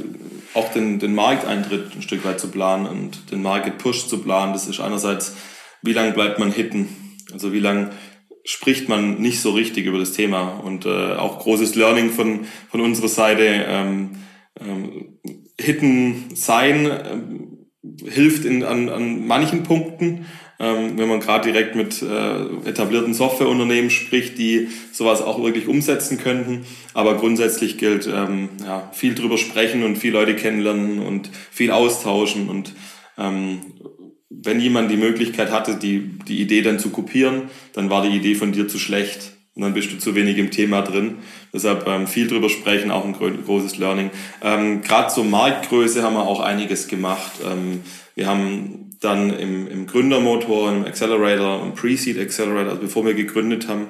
auch 0.53 0.71
den, 0.71 0.99
den 0.99 1.13
Markteintritt 1.13 1.93
ein 1.93 2.01
Stück 2.01 2.23
weit 2.23 2.39
zu 2.39 2.47
planen 2.47 2.87
und 2.87 3.29
den 3.29 3.41
Market 3.41 3.77
Push 3.77 4.07
zu 4.07 4.19
planen. 4.19 4.53
Das 4.53 4.67
ist 4.67 4.79
einerseits, 4.79 5.35
wie 5.81 5.93
lange 5.93 6.13
bleibt 6.13 6.39
man 6.39 6.51
hitten? 6.51 6.87
Also 7.33 7.51
wie 7.51 7.59
lange 7.59 7.91
spricht 8.43 8.89
man 8.89 9.19
nicht 9.19 9.41
so 9.41 9.51
richtig 9.51 9.85
über 9.85 9.99
das 9.99 10.13
Thema. 10.13 10.61
Und 10.63 10.85
äh, 10.85 11.13
auch 11.15 11.39
großes 11.39 11.75
Learning 11.75 12.09
von, 12.09 12.41
von 12.69 12.81
unserer 12.81 13.07
Seite. 13.07 13.65
Ähm, 13.67 14.11
ähm, 14.59 15.19
Hidden 15.59 16.35
sein 16.35 16.85
äh, 16.85 18.09
hilft 18.09 18.45
in, 18.45 18.63
an, 18.63 18.89
an 18.89 19.25
manchen 19.25 19.63
Punkten, 19.63 20.25
ähm, 20.59 20.97
wenn 20.97 21.09
man 21.09 21.19
gerade 21.19 21.51
direkt 21.51 21.75
mit 21.75 22.01
äh, 22.01 22.69
etablierten 22.69 23.13
Softwareunternehmen 23.13 23.89
spricht, 23.89 24.37
die 24.37 24.69
sowas 24.91 25.21
auch 25.21 25.41
wirklich 25.43 25.67
umsetzen 25.67 26.17
könnten. 26.19 26.65
Aber 26.93 27.17
grundsätzlich 27.17 27.77
gilt, 27.77 28.07
ähm, 28.07 28.49
ja, 28.63 28.89
viel 28.93 29.15
drüber 29.15 29.37
sprechen 29.37 29.83
und 29.83 29.97
viele 29.97 30.13
Leute 30.13 30.35
kennenlernen 30.35 30.99
und 30.99 31.29
viel 31.51 31.71
austauschen 31.71 32.49
und 32.49 32.73
ähm, 33.17 33.61
wenn 34.43 34.59
jemand 34.59 34.89
die 34.89 34.97
Möglichkeit 34.97 35.51
hatte, 35.51 35.75
die, 35.75 36.19
die 36.27 36.39
Idee 36.39 36.61
dann 36.61 36.79
zu 36.79 36.89
kopieren, 36.89 37.43
dann 37.73 37.89
war 37.89 38.01
die 38.01 38.15
Idee 38.15 38.35
von 38.35 38.51
dir 38.51 38.67
zu 38.67 38.79
schlecht. 38.79 39.33
Und 39.53 39.63
dann 39.63 39.73
bist 39.73 39.91
du 39.91 39.97
zu 39.97 40.15
wenig 40.15 40.37
im 40.37 40.49
Thema 40.49 40.81
drin. 40.81 41.17
Deshalb 41.53 41.85
ähm, 41.85 42.07
viel 42.07 42.27
drüber 42.27 42.47
sprechen, 42.47 42.89
auch 42.89 43.03
ein 43.03 43.13
großes 43.13 43.77
Learning. 43.77 44.09
Ähm, 44.41 44.81
Gerade 44.81 45.13
zur 45.13 45.25
Marktgröße 45.25 46.03
haben 46.03 46.13
wir 46.13 46.25
auch 46.25 46.39
einiges 46.39 46.87
gemacht. 46.87 47.33
Ähm, 47.45 47.81
wir 48.15 48.27
haben 48.27 48.91
dann 49.01 49.29
im, 49.31 49.67
im 49.67 49.87
Gründermotor, 49.87 50.71
im 50.71 50.85
Accelerator, 50.85 51.61
im 51.63 51.73
Pre-Seed 51.73 52.17
Accelerator, 52.17 52.69
also 52.69 52.81
bevor 52.81 53.05
wir 53.05 53.13
gegründet 53.13 53.67
haben, 53.67 53.87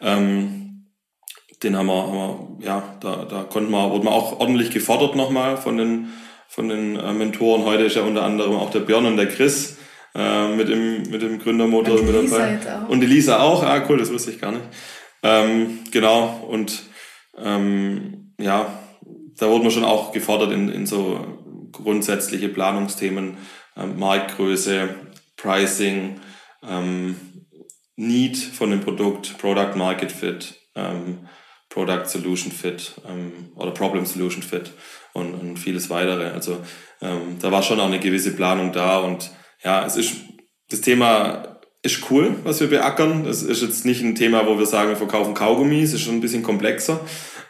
ähm, 0.00 0.86
den 1.62 1.76
haben 1.76 1.86
wir, 1.86 1.94
haben 1.94 2.58
wir 2.58 2.66
ja, 2.66 2.96
da, 3.00 3.24
da 3.24 3.44
konnten 3.44 3.70
wir, 3.70 3.90
wurden 3.90 4.04
wir 4.04 4.12
auch 4.12 4.40
ordentlich 4.40 4.70
gefordert 4.70 5.14
nochmal 5.14 5.56
von 5.56 5.76
den, 5.76 6.08
von 6.48 6.68
den 6.68 6.96
äh, 6.96 7.12
Mentoren. 7.12 7.64
Heute 7.64 7.84
ist 7.84 7.94
ja 7.94 8.02
unter 8.02 8.24
anderem 8.24 8.56
auch 8.56 8.70
der 8.70 8.80
Björn 8.80 9.06
und 9.06 9.16
der 9.16 9.28
Chris 9.28 9.73
äh, 10.14 10.48
mit, 10.54 10.68
dem, 10.68 11.02
mit 11.10 11.22
dem 11.22 11.38
Gründermotor 11.38 12.00
mit 12.02 12.14
dabei. 12.14 12.58
Und 12.88 13.00
die 13.00 13.06
Lisa 13.06 13.40
auch, 13.40 13.62
ah 13.62 13.84
cool, 13.88 13.98
das 13.98 14.12
wusste 14.12 14.30
ich 14.30 14.40
gar 14.40 14.52
nicht. 14.52 14.64
Ähm, 15.22 15.80
genau, 15.90 16.46
und 16.48 16.82
ähm, 17.36 18.34
ja, 18.38 18.78
da 19.38 19.48
wurden 19.48 19.64
wir 19.64 19.70
schon 19.70 19.84
auch 19.84 20.12
gefordert 20.12 20.52
in, 20.52 20.68
in 20.68 20.86
so 20.86 21.18
grundsätzliche 21.72 22.48
Planungsthemen, 22.48 23.36
ähm, 23.76 23.98
Marktgröße, 23.98 24.90
Pricing, 25.36 26.20
ähm, 26.68 27.16
Need 27.96 28.36
von 28.36 28.70
dem 28.70 28.80
Produkt, 28.80 29.38
Product 29.38 29.76
Market 29.76 30.12
Fit, 30.12 30.54
ähm, 30.74 31.28
Product 31.68 32.06
Solution 32.06 32.52
Fit 32.52 32.92
ähm, 33.08 33.50
oder 33.56 33.72
Problem 33.72 34.06
Solution 34.06 34.42
Fit 34.42 34.72
und, 35.12 35.34
und 35.34 35.56
vieles 35.58 35.90
weitere. 35.90 36.30
Also 36.30 36.60
ähm, 37.00 37.38
da 37.40 37.50
war 37.50 37.62
schon 37.62 37.80
auch 37.80 37.86
eine 37.86 38.00
gewisse 38.00 38.34
Planung 38.34 38.72
da 38.72 38.98
und 38.98 39.30
ja, 39.64 39.86
es 39.86 39.96
ist 39.96 40.14
das 40.70 40.80
Thema 40.80 41.54
ist 41.82 42.10
cool, 42.10 42.36
was 42.44 42.60
wir 42.60 42.68
beackern. 42.68 43.26
Es 43.26 43.42
ist 43.42 43.62
jetzt 43.62 43.84
nicht 43.84 44.02
ein 44.02 44.14
Thema, 44.14 44.46
wo 44.46 44.58
wir 44.58 44.66
sagen, 44.66 44.88
wir 44.88 44.96
verkaufen 44.96 45.34
Kaugummi, 45.34 45.82
es 45.82 45.92
ist 45.92 46.00
schon 46.00 46.14
ein 46.14 46.20
bisschen 46.20 46.42
komplexer. 46.42 47.00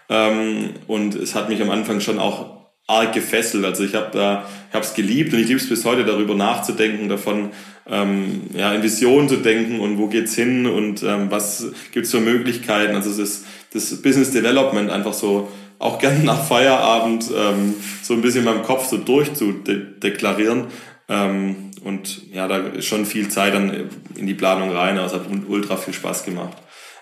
Ähm, 0.09 0.71
und 0.89 1.15
es 1.15 1.35
hat 1.35 1.49
mich 1.49 1.63
am 1.63 1.71
Anfang 1.71 2.01
schon 2.01 2.19
auch 2.19 2.55
arg 2.87 3.13
gefesselt. 3.13 3.65
Also 3.65 3.85
ich 3.85 3.95
habe 3.95 4.11
da, 4.13 4.45
ich 4.69 4.75
habe 4.75 4.85
es 4.85 4.95
geliebt 4.95 5.33
und 5.33 5.39
ich 5.39 5.47
liebe 5.47 5.61
es 5.61 5.69
bis 5.69 5.85
heute, 5.85 6.05
darüber 6.05 6.35
nachzudenken, 6.35 7.09
davon 7.09 7.53
ähm, 7.89 8.43
ja 8.55 8.75
in 8.75 8.83
Visionen 8.83 9.29
zu 9.29 9.37
denken 9.37 9.81
und 9.81 9.99
wo 9.99 10.09
geht's 10.09 10.35
hin 10.35 10.67
und 10.67 11.03
ähm, 11.03 11.31
was 11.31 11.69
gibt's 11.93 12.11
für 12.11 12.21
Möglichkeiten. 12.21 12.95
Also 12.95 13.19
das, 13.19 13.45
das 13.73 14.03
Business 14.03 14.33
Development 14.33 14.91
einfach 14.91 15.15
so 15.15 15.49
auch 15.79 15.99
gerne 15.99 16.25
nach 16.25 16.45
Feierabend 16.45 17.31
ähm, 17.35 17.75
so 18.03 18.15
ein 18.15 18.21
bisschen 18.21 18.41
in 18.41 18.47
meinem 18.47 18.63
Kopf 18.63 18.89
so 18.89 18.99
durchzudeklarieren. 18.99 20.67
Ähm, 21.09 21.71
und 21.85 22.33
ja, 22.33 22.49
da 22.49 22.57
ist 22.57 22.87
schon 22.87 23.05
viel 23.05 23.29
Zeit 23.29 23.55
dann 23.55 23.91
in 24.17 24.27
die 24.27 24.35
Planung 24.35 24.71
rein. 24.71 24.99
Also 24.99 25.17
hat 25.17 25.27
ultra 25.47 25.77
viel 25.77 25.93
Spaß 25.93 26.25
gemacht. 26.25 26.57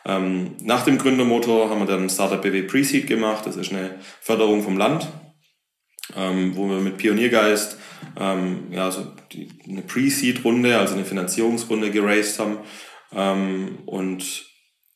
Ähm, 0.05 0.57
nach 0.61 0.85
dem 0.85 0.99
Gründermotor 0.99 1.71
haben 1.71 1.79
wir 1.79 1.87
dann 1.87 2.11
Startup 2.11 2.43
BW 2.43 2.63
Pre-Seed 2.63 3.07
gemacht. 3.07 3.47
Das 3.47 3.57
ist 3.57 3.71
eine 3.71 4.01
Förderung 4.21 4.65
vom 4.65 4.77
Land, 4.77 5.07
ähm, 6.17 6.57
wo 6.57 6.69
wir 6.69 6.79
mit 6.79 6.97
Pioniergeist 6.97 7.79
ähm, 8.19 8.73
ja, 8.73 8.91
so 8.91 9.07
die, 9.33 9.49
eine 9.69 9.83
Pre-Seed-Runde, 9.83 10.77
also 10.77 10.95
eine 10.95 11.05
Finanzierungsrunde 11.05 11.93
geraced 11.93 12.41
haben. 12.41 12.59
Ähm, 13.15 13.79
und 13.87 14.47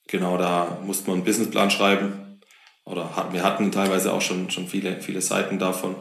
genau 0.08 0.36
da 0.36 0.80
musste 0.84 1.08
man 1.08 1.18
einen 1.18 1.24
Businessplan 1.24 1.70
schreiben. 1.70 2.40
Oder 2.84 3.14
hat, 3.14 3.32
wir 3.32 3.44
hatten 3.44 3.70
teilweise 3.70 4.12
auch 4.12 4.20
schon, 4.20 4.50
schon 4.50 4.66
viele, 4.66 5.00
viele 5.00 5.20
Seiten 5.20 5.60
davon. 5.60 5.94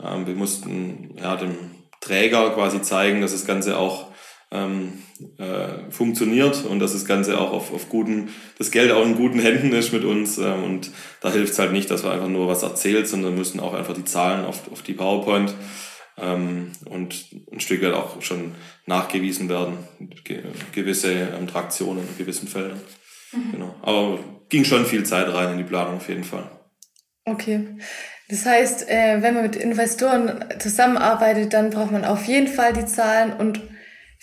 Ähm, 0.00 0.24
wir 0.28 0.34
mussten 0.34 1.16
ja, 1.18 1.34
dem 1.34 1.83
Träger 2.04 2.50
quasi 2.50 2.82
zeigen, 2.82 3.20
dass 3.20 3.32
das 3.32 3.46
Ganze 3.46 3.78
auch 3.78 4.08
ähm, 4.50 5.02
äh, 5.38 5.90
funktioniert 5.90 6.64
und 6.64 6.78
dass 6.78 6.92
das 6.92 7.04
Ganze 7.04 7.40
auch 7.40 7.52
auf, 7.52 7.72
auf 7.72 7.88
guten, 7.88 8.28
das 8.58 8.70
Geld 8.70 8.92
auch 8.92 9.04
in 9.04 9.16
guten 9.16 9.40
Händen 9.40 9.72
ist 9.72 9.92
mit 9.92 10.04
uns. 10.04 10.38
Ähm, 10.38 10.62
und 10.64 10.90
da 11.20 11.32
hilft 11.32 11.52
es 11.52 11.58
halt 11.58 11.72
nicht, 11.72 11.90
dass 11.90 12.04
wir 12.04 12.12
einfach 12.12 12.28
nur 12.28 12.46
was 12.46 12.62
erzählt, 12.62 13.08
sondern 13.08 13.34
müssen 13.34 13.60
auch 13.60 13.74
einfach 13.74 13.94
die 13.94 14.04
Zahlen 14.04 14.44
auf, 14.44 14.70
auf 14.70 14.82
die 14.82 14.92
PowerPoint 14.92 15.54
ähm, 16.18 16.72
und 16.84 17.26
ein 17.52 17.60
Stück 17.60 17.82
weit 17.82 17.94
auch 17.94 18.22
schon 18.22 18.54
nachgewiesen 18.86 19.48
werden, 19.48 19.78
ge 20.24 20.42
gewisse 20.72 21.12
ähm, 21.12 21.46
Traktionen 21.46 22.06
in 22.06 22.18
gewissen 22.18 22.46
Feldern. 22.46 22.80
Mhm. 23.32 23.52
Genau. 23.52 23.74
Aber 23.82 24.18
ging 24.48 24.64
schon 24.64 24.86
viel 24.86 25.04
Zeit 25.04 25.32
rein 25.32 25.52
in 25.52 25.58
die 25.58 25.64
Planung 25.64 25.96
auf 25.96 26.08
jeden 26.08 26.24
Fall. 26.24 26.50
Okay. 27.24 27.78
Das 28.28 28.46
heißt, 28.46 28.88
äh, 28.88 29.18
wenn 29.20 29.34
man 29.34 29.42
mit 29.42 29.56
Investoren 29.56 30.44
zusammenarbeitet, 30.58 31.52
dann 31.52 31.70
braucht 31.70 31.90
man 31.90 32.04
auf 32.04 32.24
jeden 32.24 32.48
Fall 32.48 32.72
die 32.72 32.86
Zahlen 32.86 33.34
und 33.34 33.60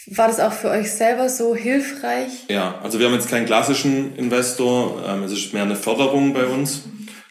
war 0.08 0.28
das 0.28 0.40
auch 0.40 0.54
für 0.54 0.70
euch 0.70 0.92
selber 0.92 1.30
so 1.30 1.56
hilfreich? 1.56 2.46
Ja, 2.50 2.80
also 2.82 2.98
wir 2.98 3.06
haben 3.06 3.14
jetzt 3.14 3.30
keinen 3.30 3.46
klassischen 3.46 4.16
Investor, 4.16 5.04
ähm, 5.08 5.24
es 5.24 5.32
ist 5.32 5.54
mehr 5.54 5.62
eine 5.62 5.76
Förderung 5.76 6.34
bei 6.34 6.46
uns. 6.46 6.84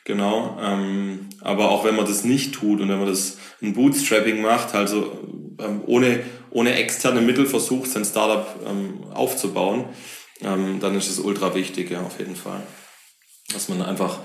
Genau. 0.05 0.59
Ähm, 0.63 1.29
aber 1.41 1.71
auch 1.71 1.85
wenn 1.85 1.97
man 1.97 2.07
das 2.07 2.25
nicht 2.25 2.55
tut 2.55 2.81
und 2.81 2.89
wenn 2.89 2.99
man 2.99 3.09
das 3.09 3.39
ein 3.61 3.75
Bootstrapping 3.75 4.41
macht, 4.41 4.75
also 4.75 5.19
ähm, 5.59 5.83
ohne, 5.87 6.21
ohne 6.51 6.75
externe 6.75 7.21
Mittel 7.21 7.47
versucht, 7.47 7.91
sein 7.91 8.05
Startup 8.05 8.47
aufzubauen, 9.15 9.87
dann 10.41 10.97
ist 10.97 11.11
es 11.11 11.19
ultra 11.19 11.55
wichtig, 11.55 11.91
ja, 11.91 12.01
auf 12.01 12.19
jeden 12.19 12.35
Fall. 12.35 12.63
Dass 13.53 13.69
man 13.69 13.83
einfach 13.83 14.21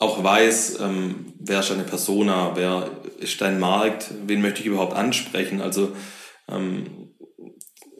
auch 0.00 0.24
weiß, 0.24 0.78
ähm, 0.80 1.26
wer 1.38 1.60
ist 1.60 1.70
deine 1.70 1.84
Persona, 1.84 2.52
wer 2.54 2.90
ist 3.18 3.40
dein 3.40 3.60
Markt, 3.60 4.10
wen 4.26 4.40
möchte 4.40 4.60
ich 4.60 4.66
überhaupt 4.66 4.94
ansprechen. 4.94 5.60
Also 5.60 5.92
ähm, 6.50 6.86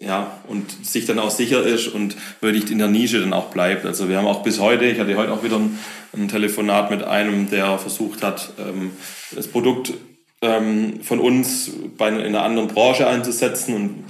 ja, 0.01 0.41
und 0.49 0.85
sich 0.85 1.05
dann 1.05 1.19
auch 1.19 1.31
sicher 1.31 1.63
ist 1.63 1.89
und 1.89 2.17
wirklich 2.41 2.71
in 2.71 2.79
der 2.79 2.89
Nische 2.89 3.21
dann 3.21 3.35
auch 3.35 3.51
bleibt. 3.51 3.85
Also 3.85 4.09
wir 4.09 4.17
haben 4.17 4.27
auch 4.27 4.43
bis 4.43 4.59
heute, 4.59 4.87
ich 4.87 4.99
hatte 4.99 5.15
heute 5.15 5.31
auch 5.31 5.45
wieder 5.45 5.57
ein, 5.57 5.79
ein 6.15 6.29
Telefonat 6.29 6.91
mit 6.91 7.03
einem, 7.05 7.51
der 7.51 7.79
versucht 7.79 8.23
hat, 8.23 8.51
ähm, 8.59 8.93
das 9.33 9.47
Produkt 9.47 9.93
ähm, 10.41 11.03
von 11.03 11.21
uns 11.21 11.71
bei, 11.99 12.09
in 12.09 12.19
einer 12.21 12.45
anderen 12.45 12.69
Branche 12.69 13.07
einzusetzen 13.07 13.75
und 13.75 14.05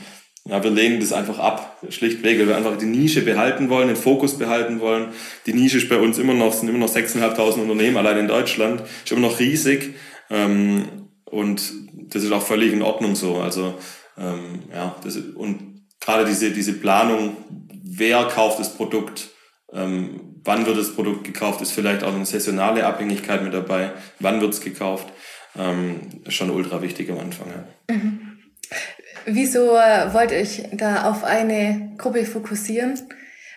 ja, 0.51 0.65
wir 0.65 0.71
lehnen 0.73 0.99
das 0.99 1.13
einfach 1.13 1.39
ab, 1.39 1.79
schlichtweg, 1.91 2.41
weil 2.41 2.49
wir 2.49 2.57
einfach 2.57 2.77
die 2.77 2.87
Nische 2.87 3.23
behalten 3.23 3.71
wollen, 3.71 3.87
den 3.87 3.97
Fokus 3.97 4.37
behalten 4.37 4.81
wollen. 4.81 5.11
Die 5.47 5.53
Nische 5.53 5.79
ist 5.79 5.89
bei 5.89 5.97
uns 5.97 6.19
immer 6.19 6.35
noch, 6.35 6.53
sind 6.53 6.69
immer 6.69 6.79
noch 6.79 6.93
6.500 6.93 7.61
Unternehmen 7.61 7.97
allein 7.97 8.19
in 8.19 8.29
Deutschland, 8.29 8.83
ist 9.05 9.13
immer 9.13 9.29
noch 9.29 9.39
riesig. 9.39 9.95
Ähm, 10.29 10.87
und 11.25 11.63
das 12.09 12.25
ist 12.25 12.33
auch 12.33 12.43
völlig 12.43 12.73
in 12.73 12.83
Ordnung 12.83 13.15
so. 13.15 13.37
Also, 13.37 13.79
ähm, 14.19 14.65
ja, 14.75 14.97
das, 15.05 15.17
und 15.17 15.85
gerade 16.01 16.25
diese, 16.25 16.51
diese 16.51 16.73
Planung, 16.73 17.37
wer 17.85 18.25
kauft 18.25 18.59
das 18.59 18.75
Produkt, 18.75 19.29
ähm, 19.73 20.41
wann 20.43 20.67
wird 20.67 20.79
das 20.79 20.97
Produkt 20.97 21.23
gekauft, 21.23 21.61
ist 21.61 21.71
vielleicht 21.71 22.03
auch 22.03 22.13
eine 22.13 22.27
saisonale 22.27 22.85
Abhängigkeit 22.87 23.45
mit 23.45 23.55
dabei. 23.55 23.93
Wann 24.19 24.41
wird 24.41 24.53
es 24.53 24.61
gekauft? 24.61 25.07
Ähm, 25.57 26.01
ist 26.25 26.35
schon 26.35 26.51
ultra 26.51 26.83
wichtig 26.83 27.09
am 27.09 27.21
Anfang. 27.21 27.47
Ja. 27.49 27.95
Mhm. 27.95 28.40
Wieso 29.27 29.77
äh, 29.77 30.13
wollt 30.13 30.33
ihr 30.33 30.39
euch 30.39 30.63
da 30.73 31.11
auf 31.11 31.25
eine 31.25 31.93
Gruppe 31.99 32.25
fokussieren? 32.25 32.99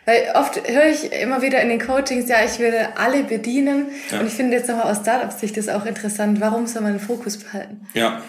Weil 0.06 0.34
oft 0.36 0.68
höre 0.68 0.88
ich 0.88 1.12
immer 1.14 1.42
wieder 1.42 1.62
in 1.62 1.70
den 1.70 1.80
Coachings, 1.80 2.28
ja, 2.28 2.44
ich 2.44 2.60
will 2.60 2.74
alle 2.96 3.24
bedienen. 3.24 3.88
Ja. 4.12 4.20
Und 4.20 4.28
ich 4.28 4.34
finde 4.34 4.58
jetzt 4.58 4.68
nochmal 4.68 4.92
aus 4.92 4.98
Startup-Sicht 4.98 5.56
das 5.56 5.70
auch 5.70 5.86
interessant. 5.86 6.42
Warum 6.42 6.68
soll 6.68 6.82
man 6.82 6.94
den 6.94 7.00
Fokus 7.00 7.38
behalten? 7.38 7.88
Ja, 7.94 8.22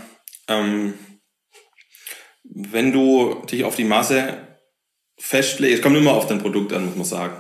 ähm, 0.46 0.94
wenn 2.44 2.92
du 2.92 3.42
dich 3.50 3.64
auf 3.64 3.74
die 3.74 3.84
Masse 3.84 4.36
festlegst, 5.18 5.78
es 5.78 5.82
kommt 5.82 5.96
immer 5.96 6.12
auf 6.12 6.26
dein 6.26 6.38
Produkt 6.38 6.72
an, 6.72 6.86
muss 6.86 6.96
man 6.96 7.04
sagen. 7.04 7.36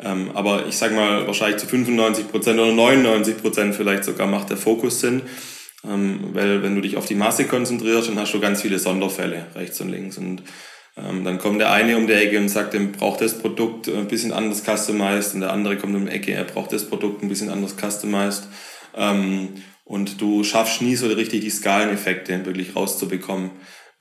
Ähm, 0.00 0.30
aber 0.34 0.66
ich 0.66 0.76
sage 0.76 0.94
mal, 0.94 1.26
wahrscheinlich 1.26 1.58
zu 1.58 1.66
95 1.66 2.30
Prozent 2.30 2.60
oder 2.60 2.72
99 2.72 3.38
Prozent 3.38 3.74
vielleicht 3.74 4.04
sogar 4.04 4.26
macht 4.26 4.50
der 4.50 4.56
Fokus 4.56 5.00
Sinn. 5.00 5.22
Ähm, 5.84 6.30
weil 6.32 6.62
wenn 6.62 6.74
du 6.74 6.80
dich 6.80 6.96
auf 6.96 7.06
die 7.06 7.14
Masse 7.14 7.44
konzentrierst, 7.44 8.08
dann 8.08 8.18
hast 8.18 8.34
du 8.34 8.40
ganz 8.40 8.62
viele 8.62 8.78
Sonderfälle 8.78 9.46
rechts 9.54 9.80
und 9.80 9.90
links. 9.90 10.18
Und 10.18 10.42
ähm, 10.96 11.24
dann 11.24 11.38
kommt 11.38 11.60
der 11.60 11.72
eine 11.72 11.96
um 11.96 12.06
die 12.06 12.14
Ecke 12.14 12.38
und 12.38 12.48
sagt, 12.48 12.74
er 12.74 12.80
braucht 12.80 13.20
das 13.20 13.38
Produkt 13.38 13.88
ein 13.88 14.08
bisschen 14.08 14.32
anders 14.32 14.64
customized 14.64 15.34
und 15.34 15.40
der 15.40 15.52
andere 15.52 15.76
kommt 15.76 15.94
um 15.94 16.06
die 16.06 16.12
Ecke, 16.12 16.32
er 16.32 16.44
braucht 16.44 16.72
das 16.72 16.88
Produkt 16.88 17.22
ein 17.22 17.28
bisschen 17.28 17.50
anders 17.50 17.76
customized. 17.76 18.48
Ähm, 18.96 19.50
und 19.84 20.20
du 20.20 20.44
schaffst 20.44 20.82
nie 20.82 20.96
so 20.96 21.06
richtig 21.06 21.40
die 21.40 21.50
Skaleneffekte 21.50 22.44
wirklich 22.44 22.76
rauszubekommen. 22.76 23.50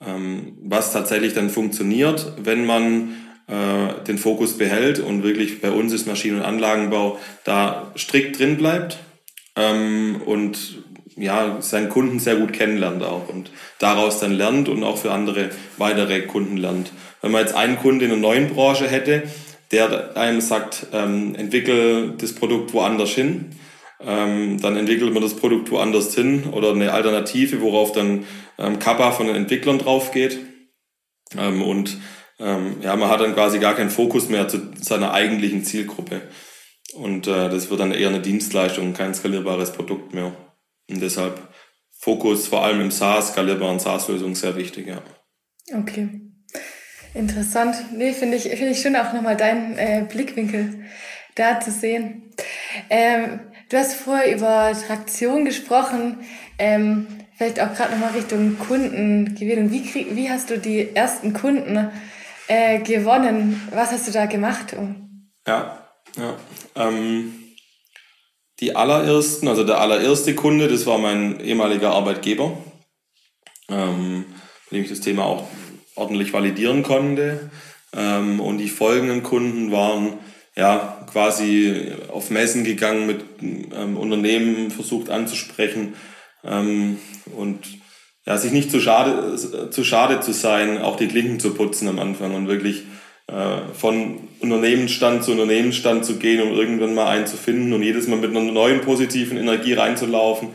Ähm, 0.05 0.57
was 0.61 0.91
tatsächlich 0.91 1.33
dann 1.33 1.49
funktioniert, 1.49 2.33
wenn 2.37 2.65
man 2.65 3.15
äh, 3.47 4.03
den 4.05 4.17
Fokus 4.17 4.57
behält 4.57 4.99
und 4.99 5.23
wirklich 5.23 5.61
bei 5.61 5.71
uns 5.71 5.93
ist 5.93 6.05
Maschinen- 6.07 6.37
und 6.37 6.45
Anlagenbau 6.45 7.17
da 7.45 7.91
strikt 7.95 8.37
drin 8.37 8.57
bleibt 8.57 8.97
ähm, 9.55 10.21
und 10.25 10.83
ja, 11.17 11.61
seinen 11.61 11.89
Kunden 11.89 12.19
sehr 12.19 12.35
gut 12.35 12.53
kennenlernt 12.53 13.03
auch 13.03 13.27
und 13.27 13.51
daraus 13.79 14.19
dann 14.19 14.33
lernt 14.33 14.69
und 14.69 14.83
auch 14.83 14.97
für 14.97 15.11
andere 15.11 15.49
weitere 15.77 16.21
Kunden 16.21 16.57
lernt. 16.57 16.91
Wenn 17.21 17.31
man 17.31 17.41
jetzt 17.41 17.55
einen 17.55 17.77
Kunden 17.77 18.01
in 18.01 18.11
einer 18.11 18.19
neuen 18.19 18.49
Branche 18.49 18.87
hätte, 18.87 19.23
der 19.71 20.15
einem 20.15 20.41
sagt, 20.41 20.87
ähm, 20.93 21.35
entwickel 21.35 22.13
das 22.17 22.33
Produkt 22.33 22.73
woanders 22.73 23.09
hin, 23.09 23.55
ähm, 23.99 24.61
dann 24.61 24.77
entwickelt 24.77 25.11
man 25.13 25.23
das 25.23 25.35
Produkt 25.35 25.71
woanders 25.71 26.13
hin 26.13 26.45
oder 26.51 26.71
eine 26.71 26.93
Alternative, 26.93 27.61
worauf 27.61 27.91
dann 27.91 28.25
ähm, 28.59 28.79
Kappa 28.79 29.11
von 29.11 29.27
den 29.27 29.35
Entwicklern 29.35 29.79
drauf 29.79 30.11
geht. 30.11 30.37
Ähm, 31.37 31.63
und 31.63 31.97
ähm, 32.39 32.77
ja, 32.81 32.95
man 32.95 33.09
hat 33.09 33.21
dann 33.21 33.33
quasi 33.33 33.59
gar 33.59 33.75
keinen 33.75 33.89
Fokus 33.89 34.29
mehr 34.29 34.47
zu 34.47 34.71
seiner 34.79 35.13
eigentlichen 35.13 35.63
Zielgruppe. 35.63 36.21
Und 36.93 37.27
äh, 37.27 37.49
das 37.49 37.69
wird 37.69 37.79
dann 37.79 37.91
eher 37.91 38.09
eine 38.09 38.21
Dienstleistung, 38.21 38.93
kein 38.93 39.13
skalierbares 39.13 39.73
Produkt 39.73 40.13
mehr. 40.13 40.31
Und 40.89 41.01
deshalb 41.01 41.39
Fokus 41.99 42.47
vor 42.47 42.63
allem 42.63 42.81
im 42.81 42.91
SaaS, 42.91 43.29
skalierbaren 43.29 43.79
SaaS-Lösungen 43.79 44.35
sehr 44.35 44.55
wichtig, 44.55 44.87
ja. 44.87 45.01
Okay. 45.73 46.21
Interessant. 47.13 47.75
Nee, 47.93 48.13
finde 48.13 48.37
ich, 48.37 48.43
finde 48.43 48.69
ich 48.69 48.81
schön 48.81 48.95
auch 48.95 49.11
nochmal 49.13 49.35
deinen 49.35 49.77
äh, 49.77 50.05
Blickwinkel 50.07 50.85
da 51.35 51.59
zu 51.59 51.71
sehen. 51.71 52.31
Ähm, 52.89 53.39
du 53.69 53.77
hast 53.77 53.95
vorher 53.95 54.35
über 54.35 54.73
Traktion 54.85 55.45
gesprochen, 55.45 56.19
ähm, 56.59 57.07
vielleicht 57.35 57.59
auch 57.59 57.73
gerade 57.73 57.93
nochmal 57.93 58.11
Richtung 58.11 58.57
Kundengewinnung. 58.59 59.71
Wie, 59.71 59.83
krieg, 59.83 60.15
wie 60.15 60.29
hast 60.29 60.49
du 60.49 60.59
die 60.59 60.95
ersten 60.95 61.33
Kunden 61.33 61.89
äh, 62.47 62.79
gewonnen? 62.79 63.67
Was 63.73 63.91
hast 63.91 64.07
du 64.07 64.11
da 64.11 64.27
gemacht? 64.27 64.75
Ja, 65.47 65.87
ja. 66.15 66.35
Ähm, 66.75 67.46
die 68.59 68.75
allerersten, 68.75 69.47
also 69.47 69.63
der 69.63 69.79
allererste 69.79 70.33
Kunde, 70.35 70.67
das 70.67 70.85
war 70.85 70.97
mein 70.97 71.39
ehemaliger 71.39 71.91
Arbeitgeber, 71.91 72.57
ähm, 73.69 74.25
mit 74.69 74.71
dem 74.71 74.83
ich 74.83 74.89
das 74.89 75.01
Thema 75.01 75.25
auch 75.25 75.47
ordentlich 75.95 76.33
validieren 76.33 76.83
konnte. 76.83 77.51
Ähm, 77.93 78.39
und 78.39 78.57
die 78.57 78.69
folgenden 78.69 79.23
Kunden 79.23 79.71
waren 79.71 80.13
ja 80.55 81.05
quasi 81.11 81.91
auf 82.11 82.31
Messen 82.31 82.63
gegangen, 82.63 83.05
mit 83.05 83.25
ähm, 83.41 83.95
Unternehmen 83.95 84.71
versucht 84.71 85.09
anzusprechen 85.09 85.93
ähm, 86.43 86.97
und 87.35 87.59
ja, 88.25 88.37
sich 88.37 88.51
nicht 88.51 88.71
zu 88.71 88.81
schade, 88.81 89.37
zu 89.71 89.83
schade 89.83 90.19
zu 90.19 90.33
sein, 90.33 90.81
auch 90.81 90.97
die 90.97 91.07
Klinken 91.07 91.39
zu 91.39 91.53
putzen 91.53 91.87
am 91.87 91.99
Anfang 91.99 92.35
und 92.35 92.47
wirklich 92.47 92.83
von 93.73 94.27
Unternehmensstand 94.39 95.23
zu 95.23 95.31
Unternehmensstand 95.31 96.05
zu 96.05 96.17
gehen, 96.17 96.41
um 96.41 96.53
irgendwann 96.57 96.95
mal 96.95 97.07
einen 97.07 97.27
zu 97.27 97.35
finden 97.35 97.73
und 97.73 97.83
jedes 97.83 98.07
Mal 98.07 98.19
mit 98.19 98.29
einer 98.29 98.51
neuen 98.51 98.81
positiven 98.81 99.37
Energie 99.37 99.73
reinzulaufen, 99.73 100.49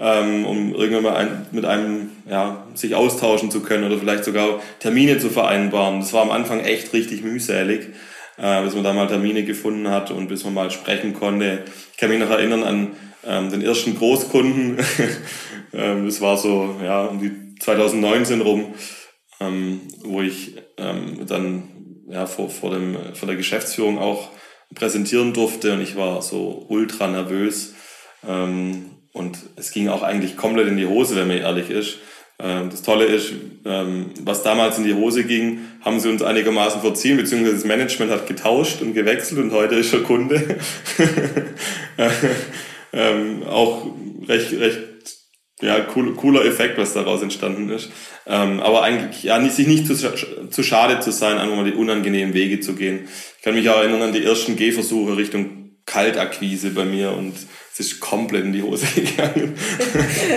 ähm, 0.00 0.46
um 0.46 0.74
irgendwann 0.74 1.02
mal 1.02 1.16
ein, 1.16 1.46
mit 1.52 1.64
einem 1.64 2.10
ja, 2.28 2.66
sich 2.74 2.94
austauschen 2.94 3.50
zu 3.50 3.62
können 3.62 3.84
oder 3.84 3.98
vielleicht 3.98 4.24
sogar 4.24 4.60
Termine 4.80 5.18
zu 5.18 5.28
vereinbaren. 5.28 6.00
Das 6.00 6.12
war 6.12 6.22
am 6.22 6.30
Anfang 6.30 6.60
echt 6.60 6.92
richtig 6.92 7.22
mühselig, 7.22 7.88
äh, 8.38 8.62
bis 8.62 8.74
man 8.74 8.82
da 8.82 8.92
mal 8.92 9.06
Termine 9.06 9.44
gefunden 9.44 9.88
hat 9.88 10.10
und 10.10 10.28
bis 10.28 10.44
man 10.44 10.54
mal 10.54 10.70
sprechen 10.70 11.14
konnte. 11.14 11.64
Ich 11.92 11.98
kann 11.98 12.08
mich 12.08 12.18
noch 12.18 12.30
erinnern 12.30 12.62
an 12.64 12.88
ähm, 13.26 13.50
den 13.50 13.62
ersten 13.62 13.96
Großkunden. 13.96 14.78
ähm, 15.74 16.06
das 16.06 16.20
war 16.20 16.36
so 16.38 16.76
ja 16.82 17.04
um 17.04 17.20
die 17.20 17.56
2019 17.60 18.40
rum, 18.40 18.74
wo 20.02 20.22
ich 20.22 20.56
dann 20.76 21.69
ja, 22.10 22.26
vor, 22.26 22.50
vor, 22.50 22.70
dem, 22.70 22.96
vor 23.14 23.26
der 23.26 23.36
Geschäftsführung 23.36 23.98
auch 23.98 24.28
präsentieren 24.74 25.32
durfte 25.32 25.72
und 25.72 25.80
ich 25.80 25.96
war 25.96 26.22
so 26.22 26.66
ultra 26.68 27.08
nervös. 27.08 27.74
Ähm, 28.26 28.90
und 29.12 29.38
es 29.56 29.72
ging 29.72 29.88
auch 29.88 30.02
eigentlich 30.02 30.36
komplett 30.36 30.68
in 30.68 30.76
die 30.76 30.86
Hose, 30.86 31.16
wenn 31.16 31.28
man 31.28 31.38
ehrlich 31.38 31.70
ist. 31.70 31.98
Ähm, 32.38 32.70
das 32.70 32.82
Tolle 32.82 33.06
ist, 33.06 33.32
ähm, 33.64 34.06
was 34.22 34.42
damals 34.42 34.78
in 34.78 34.84
die 34.84 34.94
Hose 34.94 35.24
ging, 35.24 35.60
haben 35.82 35.98
sie 36.00 36.08
uns 36.08 36.22
einigermaßen 36.22 36.80
verziehen, 36.80 37.16
beziehungsweise 37.16 37.56
das 37.56 37.64
Management 37.64 38.12
hat 38.12 38.26
getauscht 38.26 38.80
und 38.82 38.94
gewechselt 38.94 39.40
und 39.40 39.52
heute 39.52 39.74
ist 39.76 39.92
er 39.92 40.00
Kunde. 40.00 40.58
ähm, 42.92 43.42
auch 43.44 43.86
recht, 44.28 44.52
recht 44.52 44.78
ja, 45.62 45.86
cool, 45.94 46.14
cooler 46.14 46.44
Effekt, 46.44 46.78
was 46.78 46.94
daraus 46.94 47.22
entstanden 47.22 47.70
ist. 47.70 47.90
Ähm, 48.26 48.60
aber 48.60 48.82
eigentlich, 48.82 49.22
ja, 49.22 49.38
nicht, 49.38 49.54
sich 49.54 49.66
nicht 49.66 49.86
zu, 49.86 49.94
zu 49.94 50.62
schade 50.62 51.00
zu 51.00 51.12
sein, 51.12 51.38
einfach 51.38 51.56
mal 51.56 51.70
die 51.70 51.76
unangenehmen 51.76 52.34
Wege 52.34 52.60
zu 52.60 52.74
gehen. 52.74 53.08
Ich 53.38 53.42
kann 53.42 53.54
mich 53.54 53.68
auch 53.68 53.78
erinnern 53.78 54.02
an 54.02 54.12
die 54.12 54.24
ersten 54.24 54.56
Gehversuche 54.56 55.16
Richtung 55.16 55.60
Kaltakquise 55.86 56.70
bei 56.70 56.84
mir 56.84 57.12
und 57.12 57.34
es 57.72 57.80
ist 57.80 58.00
komplett 58.00 58.44
in 58.44 58.52
die 58.52 58.62
Hose 58.62 58.86
gegangen. 58.94 59.56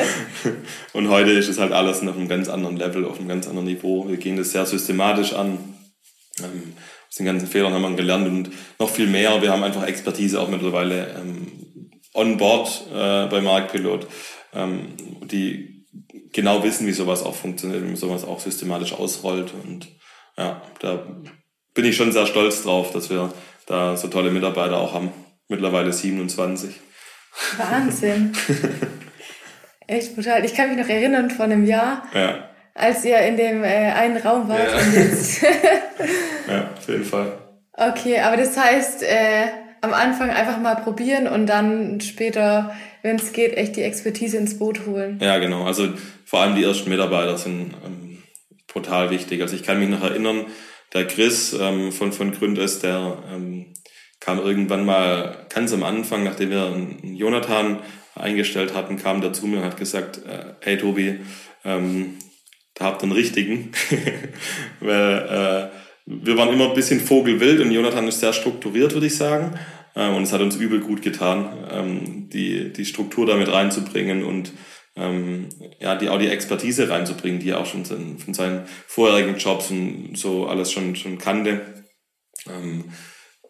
und 0.94 1.10
heute 1.10 1.32
ist 1.32 1.50
es 1.50 1.60
halt 1.60 1.72
alles 1.72 2.02
auf 2.02 2.18
einem 2.18 2.28
ganz 2.28 2.50
anderen 2.50 2.78
Level, 2.78 3.06
auf 3.06 3.20
einem 3.20 3.28
ganz 3.28 3.48
anderen 3.48 3.68
Niveau. 3.68 4.08
Wir 4.08 4.18
gehen 4.18 4.38
das 4.38 4.52
sehr 4.52 4.66
systematisch 4.66 5.34
an. 5.34 5.58
Ähm, 6.40 6.74
aus 7.08 7.18
den 7.18 7.28
ganzen 7.28 7.48
Fehlern 7.48 7.74
haben 7.74 7.84
wir 7.84 7.96
gelernt 7.96 8.28
und 8.28 8.50
noch 8.80 8.90
viel 8.90 9.08
mehr. 9.08 9.42
Wir 9.42 9.52
haben 9.52 9.64
einfach 9.64 9.86
Expertise 9.86 10.42
auch 10.42 10.50
mittlerweile 10.50 11.16
ähm, 11.20 11.92
on 12.16 12.38
board 12.38 12.88
äh, 12.92 13.28
bei 13.28 13.42
Marktpilot 13.42 14.08
ähm, 14.54 14.94
die 15.24 15.86
genau 16.32 16.64
wissen, 16.64 16.88
wie 16.88 16.94
sowas 16.94 17.24
auch 17.24 17.36
funktioniert, 17.36 17.88
wie 17.88 17.96
sowas 17.96 18.24
auch 18.24 18.40
systematisch 18.40 18.94
ausrollt. 18.94 19.54
Und 19.64 19.88
ja, 20.38 20.62
da 20.80 21.06
bin 21.74 21.86
ich 21.86 21.96
schon 21.96 22.12
sehr 22.12 22.26
stolz 22.26 22.64
drauf, 22.64 22.92
dass 22.92 23.10
wir 23.10 23.34
da 23.68 23.96
so 23.96 24.08
tolle 24.08 24.32
Mitarbeiter 24.32 24.78
auch 24.78 24.94
haben. 24.94 25.12
Mittlerweile 25.48 25.92
27. 25.92 26.80
Wahnsinn. 27.58 28.34
Echt 29.88 30.16
brutal. 30.16 30.46
Ich 30.46 30.56
kann 30.56 30.70
mich 30.70 30.78
noch 30.78 30.90
erinnern 30.90 31.30
von 31.30 31.52
einem 31.52 31.66
Jahr, 31.66 32.04
ja. 32.14 32.50
als 32.74 33.04
ihr 33.04 33.20
in 33.20 33.38
dem 33.38 33.64
äh, 33.64 33.92
einen 33.92 34.18
Raum 34.18 34.48
wart. 34.48 34.72
Ja. 34.72 34.78
Und 34.78 34.94
jetzt 34.94 35.42
ja, 36.48 36.70
auf 36.78 36.88
jeden 36.88 37.04
Fall. 37.04 37.38
Okay, 37.74 38.20
aber 38.20 38.38
das 38.38 38.58
heißt, 38.58 39.04
äh, 39.04 39.48
am 39.84 39.94
Anfang 39.94 40.30
einfach 40.30 40.60
mal 40.60 40.76
probieren 40.76 41.28
und 41.28 41.46
dann 41.48 42.02
später 42.02 42.74
wenn 43.04 43.18
es 43.18 43.34
geht, 43.34 43.56
echt 43.58 43.76
die 43.76 43.84
Expertise 43.84 44.38
ins 44.38 44.58
Boot 44.58 44.86
holen. 44.86 45.20
Ja, 45.22 45.38
genau. 45.38 45.66
Also 45.66 45.90
vor 46.26 46.42
allem 46.42 46.56
die 46.56 46.64
ersten 46.64 46.90
Mitarbeiter 46.90 47.38
sind 47.38 47.74
ähm, 47.86 48.24
brutal 48.68 49.12
wichtig. 49.12 49.42
Also 49.42 49.56
ich 49.56 49.64
kann 49.64 49.80
mich 49.80 49.90
noch 49.90 50.02
erinnern, 50.02 50.46
der 50.94 51.06
Chris 51.06 51.54
ähm, 51.54 51.92
von, 51.92 52.14
von 52.14 52.32
Gründes, 52.32 52.80
der 52.80 53.24
ähm, 53.30 53.74
kam 54.22 54.40
irgendwann 54.40 54.86
mal 54.86 55.46
ganz 55.54 55.74
am 55.74 55.84
Anfang, 55.84 56.24
nachdem 56.24 56.50
wir 56.50 56.66
einen 56.66 57.16
Jonathan 57.16 57.80
eingestellt 58.16 58.74
hatten, 58.74 58.98
kam 58.98 59.20
der 59.20 59.34
zu 59.34 59.48
mir 59.48 59.58
und 59.58 59.66
hat 59.66 59.78
gesagt, 59.78 60.22
äh, 60.26 60.54
hey 60.62 60.78
Tobi, 60.78 61.20
ähm, 61.66 62.20
da 62.74 62.86
habt 62.86 63.02
ihr 63.02 63.04
einen 63.04 63.12
richtigen. 63.12 63.74
Weil 64.80 65.72
äh, 65.74 65.83
wir 66.06 66.38
waren 66.38 66.52
immer 66.52 66.70
ein 66.70 66.76
bisschen 66.76 67.00
vogelwild 67.00 67.62
und 67.62 67.72
Jonathan 67.72 68.08
ist 68.08 68.20
sehr 68.20 68.34
strukturiert, 68.34 68.94
würde 68.94 69.08
ich 69.08 69.16
sagen. 69.16 69.58
Ähm, 69.96 70.16
und 70.16 70.24
es 70.24 70.34
hat 70.34 70.42
uns 70.42 70.56
übel 70.56 70.80
gut 70.80 71.02
getan, 71.02 71.68
ähm, 71.72 72.30
die, 72.30 72.74
die 72.74 72.86
Struktur 72.86 73.26
damit 73.26 73.52
reinzubringen 73.52 74.24
und 74.24 74.52
ähm, 74.96 75.50
ja, 75.80 75.96
die, 75.96 76.10
auch 76.10 76.20
die 76.20 76.28
Expertise 76.28 76.90
reinzubringen, 76.90 77.40
die 77.40 77.50
er 77.50 77.60
auch 77.60 77.66
schon 77.66 77.86
von 77.86 78.34
seinen 78.34 78.66
vorherigen 78.88 79.38
Jobs 79.38 79.72
und 79.72 80.16
so 80.16 80.46
alles 80.46 80.72
schon, 80.72 80.96
schon 80.96 81.18
kannte. 81.18 81.62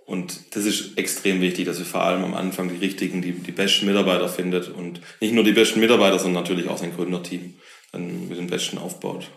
und 0.06 0.56
das 0.56 0.66
ist 0.66 0.98
extrem 0.98 1.42
wichtig, 1.42 1.66
dass 1.66 1.80
ihr 1.80 1.86
vor 1.86 2.04
allem 2.04 2.24
am 2.24 2.34
Anfang 2.34 2.70
die 2.70 2.78
richtigen, 2.78 3.22
die, 3.22 3.34
die 3.34 3.52
besten 3.52 3.88
Mitarbeiter 3.88 4.30
findet 4.30 4.70
und 4.70 5.02
nicht 5.20 5.34
nur 5.34 5.44
die 5.44 5.52
besten 5.52 5.82
Mitarbeiter, 5.82 6.20
sondern 6.20 6.44
natürlich 6.44 6.70
auch 6.70 6.78
sein 6.78 6.96
Gründerteam 6.96 7.56
dann 7.92 8.30
mit 8.30 8.38
dem 8.38 8.48
Besten 8.48 8.78
aufbaut. 8.78 9.30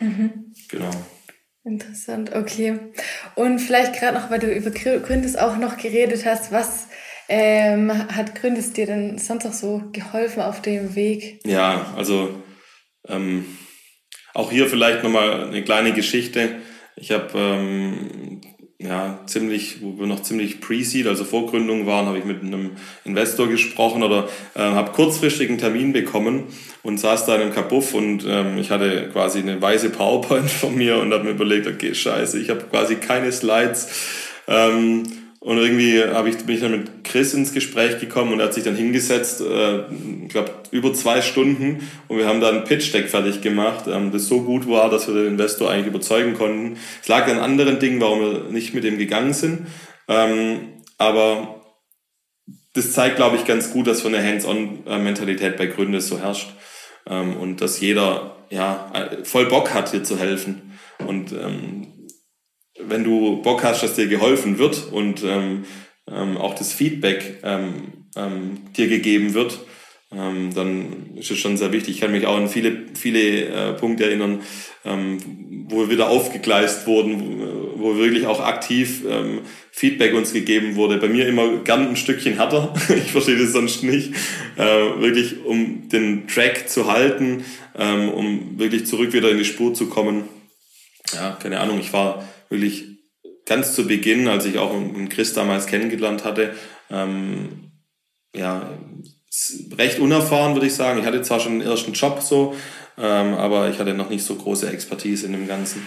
Mhm. 0.00 0.52
Genau. 0.68 0.90
Interessant, 1.64 2.34
okay. 2.34 2.78
Und 3.36 3.58
vielleicht 3.58 3.98
gerade 3.98 4.18
noch, 4.18 4.30
weil 4.30 4.38
du 4.38 4.52
über 4.52 4.70
Gründes 4.70 5.34
auch 5.34 5.56
noch 5.56 5.78
geredet 5.78 6.26
hast, 6.26 6.52
was 6.52 6.88
ähm, 7.28 7.90
hat 8.14 8.34
Gründes 8.34 8.74
dir 8.74 8.86
denn 8.86 9.16
sonst 9.16 9.46
auch 9.46 9.52
so 9.52 9.82
geholfen 9.92 10.42
auf 10.42 10.60
dem 10.60 10.94
Weg? 10.94 11.40
Ja, 11.46 11.94
also 11.96 12.42
ähm, 13.08 13.46
auch 14.34 14.50
hier 14.50 14.68
vielleicht 14.68 15.02
nochmal 15.02 15.44
eine 15.44 15.64
kleine 15.64 15.92
Geschichte. 15.94 16.56
Ich 16.96 17.12
habe 17.12 17.30
ähm, 17.34 18.40
ja, 18.84 19.18
ziemlich, 19.26 19.78
wo 19.80 19.98
wir 19.98 20.06
noch 20.06 20.22
ziemlich 20.22 20.60
pre-seed, 20.60 21.06
also 21.06 21.24
Vorgründung 21.24 21.86
waren, 21.86 22.06
habe 22.06 22.18
ich 22.18 22.24
mit 22.24 22.42
einem 22.42 22.72
Investor 23.04 23.48
gesprochen 23.48 24.02
oder 24.02 24.28
äh, 24.54 24.60
habe 24.60 24.92
kurzfristig 24.92 25.48
einen 25.48 25.58
Termin 25.58 25.92
bekommen 25.92 26.44
und 26.82 27.00
saß 27.00 27.24
da 27.24 27.36
in 27.36 27.42
einem 27.42 27.54
Kabuff 27.54 27.94
und 27.94 28.24
ähm, 28.28 28.58
ich 28.58 28.70
hatte 28.70 29.08
quasi 29.10 29.38
eine 29.38 29.60
weiße 29.60 29.90
PowerPoint 29.90 30.50
von 30.50 30.74
mir 30.74 30.98
und 30.98 31.12
habe 31.12 31.24
mir 31.24 31.30
überlegt, 31.30 31.66
okay, 31.66 31.94
scheiße, 31.94 32.38
ich 32.38 32.50
habe 32.50 32.64
quasi 32.70 32.96
keine 32.96 33.32
Slides. 33.32 33.88
Ähm, 34.46 35.04
und 35.44 35.58
irgendwie 35.58 36.02
hab 36.02 36.24
ich, 36.26 36.38
bin 36.38 36.54
ich 36.54 36.62
dann 36.62 36.70
mit 36.70 37.04
Chris 37.04 37.34
ins 37.34 37.52
Gespräch 37.52 38.00
gekommen 38.00 38.32
und 38.32 38.40
er 38.40 38.46
hat 38.46 38.54
sich 38.54 38.64
dann 38.64 38.76
hingesetzt, 38.76 39.42
äh, 39.42 39.80
ich 40.22 40.30
glaube 40.30 40.50
über 40.70 40.94
zwei 40.94 41.20
Stunden 41.20 41.86
und 42.08 42.16
wir 42.16 42.26
haben 42.26 42.40
da 42.40 42.48
ein 42.48 42.64
Pitch-Deck 42.64 43.10
fertig 43.10 43.42
gemacht, 43.42 43.84
ähm, 43.86 44.10
das 44.10 44.26
so 44.26 44.40
gut 44.40 44.66
war, 44.66 44.88
dass 44.88 45.06
wir 45.06 45.14
den 45.14 45.26
Investor 45.26 45.70
eigentlich 45.70 45.88
überzeugen 45.88 46.32
konnten. 46.32 46.78
Es 47.02 47.08
lag 47.08 47.28
an 47.28 47.38
anderen 47.38 47.78
Dingen, 47.78 48.00
warum 48.00 48.20
wir 48.20 48.44
nicht 48.50 48.72
mit 48.72 48.84
dem 48.84 48.96
gegangen 48.96 49.34
sind. 49.34 49.66
Ähm, 50.08 50.82
aber 50.96 51.60
das 52.72 52.92
zeigt, 52.92 53.16
glaube 53.16 53.36
ich, 53.36 53.44
ganz 53.44 53.70
gut, 53.70 53.86
dass 53.86 53.98
so 53.98 54.08
eine 54.08 54.26
Hands-on-Mentalität 54.26 55.58
bei 55.58 55.66
Gründen 55.66 56.00
so 56.00 56.18
herrscht 56.20 56.54
ähm, 57.06 57.36
und 57.36 57.60
dass 57.60 57.80
jeder 57.80 58.36
ja 58.48 59.10
voll 59.24 59.44
Bock 59.44 59.74
hat, 59.74 59.90
hier 59.90 60.04
zu 60.04 60.18
helfen. 60.18 60.72
Und 61.06 61.32
ähm, 61.32 61.88
wenn 62.78 63.04
du 63.04 63.42
Bock 63.42 63.62
hast, 63.62 63.82
dass 63.82 63.94
dir 63.94 64.08
geholfen 64.08 64.58
wird 64.58 64.90
und 64.90 65.22
ähm, 65.24 65.64
ähm, 66.10 66.36
auch 66.36 66.54
das 66.54 66.72
Feedback 66.72 67.38
ähm, 67.42 67.92
ähm, 68.16 68.58
dir 68.76 68.88
gegeben 68.88 69.34
wird, 69.34 69.60
ähm, 70.12 70.52
dann 70.54 71.16
ist 71.16 71.30
es 71.30 71.38
schon 71.38 71.56
sehr 71.56 71.72
wichtig. 71.72 71.94
Ich 71.94 72.00
kann 72.00 72.12
mich 72.12 72.26
auch 72.26 72.36
an 72.36 72.48
viele, 72.48 72.86
viele 72.94 73.46
äh, 73.46 73.72
Punkte 73.72 74.04
erinnern, 74.04 74.40
ähm, 74.84 75.18
wo 75.68 75.80
wir 75.80 75.90
wieder 75.90 76.08
aufgegleist 76.08 76.86
wurden, 76.86 77.40
wo, 77.40 77.94
wo 77.94 77.96
wirklich 77.96 78.26
auch 78.26 78.40
aktiv 78.40 79.02
Feedback 79.72 80.14
uns 80.14 80.32
gegeben 80.32 80.76
wurde. 80.76 80.98
Bei 80.98 81.08
mir 81.08 81.26
immer 81.26 81.58
gern 81.64 81.88
ein 81.88 81.96
Stückchen 81.96 82.34
härter. 82.34 82.74
ich 82.96 83.12
verstehe 83.12 83.38
das 83.38 83.52
sonst 83.52 83.82
nicht. 83.82 84.12
Äh, 84.56 85.00
wirklich, 85.00 85.44
um 85.44 85.88
den 85.88 86.28
Track 86.28 86.68
zu 86.68 86.86
halten, 86.92 87.44
um 87.74 88.56
wirklich 88.56 88.86
zurück 88.86 89.12
wieder 89.12 89.30
in 89.30 89.38
die 89.38 89.44
Spur 89.44 89.74
zu 89.74 89.88
kommen. 89.88 90.28
Ja, 91.12 91.36
keine 91.42 91.58
Ahnung, 91.58 91.80
ich 91.80 91.92
war 91.92 92.24
wirklich 92.54 92.94
ganz 93.46 93.74
zu 93.74 93.86
Beginn, 93.86 94.28
als 94.28 94.46
ich 94.46 94.58
auch 94.58 94.72
einen 94.72 95.08
Chris 95.08 95.34
damals 95.34 95.66
kennengelernt 95.66 96.24
hatte, 96.24 96.54
ähm, 96.90 97.72
ja, 98.34 98.70
recht 99.76 99.98
unerfahren, 99.98 100.54
würde 100.54 100.66
ich 100.66 100.74
sagen. 100.74 101.00
Ich 101.00 101.06
hatte 101.06 101.22
zwar 101.22 101.40
schon 101.40 101.52
einen 101.52 101.60
ersten 101.62 101.92
Job 101.92 102.20
so, 102.20 102.54
ähm, 102.96 103.34
aber 103.34 103.68
ich 103.68 103.78
hatte 103.78 103.94
noch 103.94 104.10
nicht 104.10 104.24
so 104.24 104.34
große 104.34 104.68
Expertise 104.70 105.26
in 105.26 105.32
dem 105.32 105.46
Ganzen. 105.46 105.84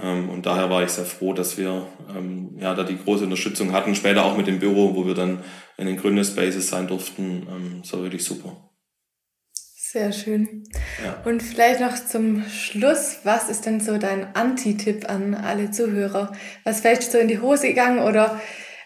Ähm, 0.00 0.28
und 0.28 0.46
daher 0.46 0.70
war 0.70 0.82
ich 0.82 0.90
sehr 0.90 1.04
froh, 1.04 1.32
dass 1.32 1.58
wir 1.58 1.86
ähm, 2.16 2.56
ja, 2.58 2.74
da 2.74 2.84
die 2.84 2.98
große 2.98 3.24
Unterstützung 3.24 3.72
hatten. 3.72 3.94
Später 3.94 4.24
auch 4.24 4.36
mit 4.36 4.46
dem 4.46 4.58
Büro, 4.58 4.94
wo 4.94 5.06
wir 5.06 5.14
dann 5.14 5.42
in 5.76 5.86
den 5.86 5.96
Gründerspaces 5.96 6.68
sein 6.68 6.86
durften. 6.86 7.46
Ähm, 7.48 7.78
das 7.82 7.92
war 7.92 8.02
wirklich 8.02 8.24
super. 8.24 8.70
Sehr 9.90 10.12
schön. 10.12 10.64
Ja. 11.02 11.22
Und 11.24 11.42
vielleicht 11.42 11.80
noch 11.80 11.94
zum 11.94 12.44
Schluss, 12.50 13.20
was 13.24 13.48
ist 13.48 13.64
denn 13.64 13.80
so 13.80 13.96
dein 13.96 14.26
Anti-Tipp 14.34 15.08
an 15.08 15.34
alle 15.34 15.70
Zuhörer? 15.70 16.32
Was 16.64 16.80
vielleicht 16.80 17.10
so 17.10 17.16
in 17.16 17.26
die 17.28 17.40
Hose 17.40 17.68
gegangen 17.68 18.00
oder 18.00 18.38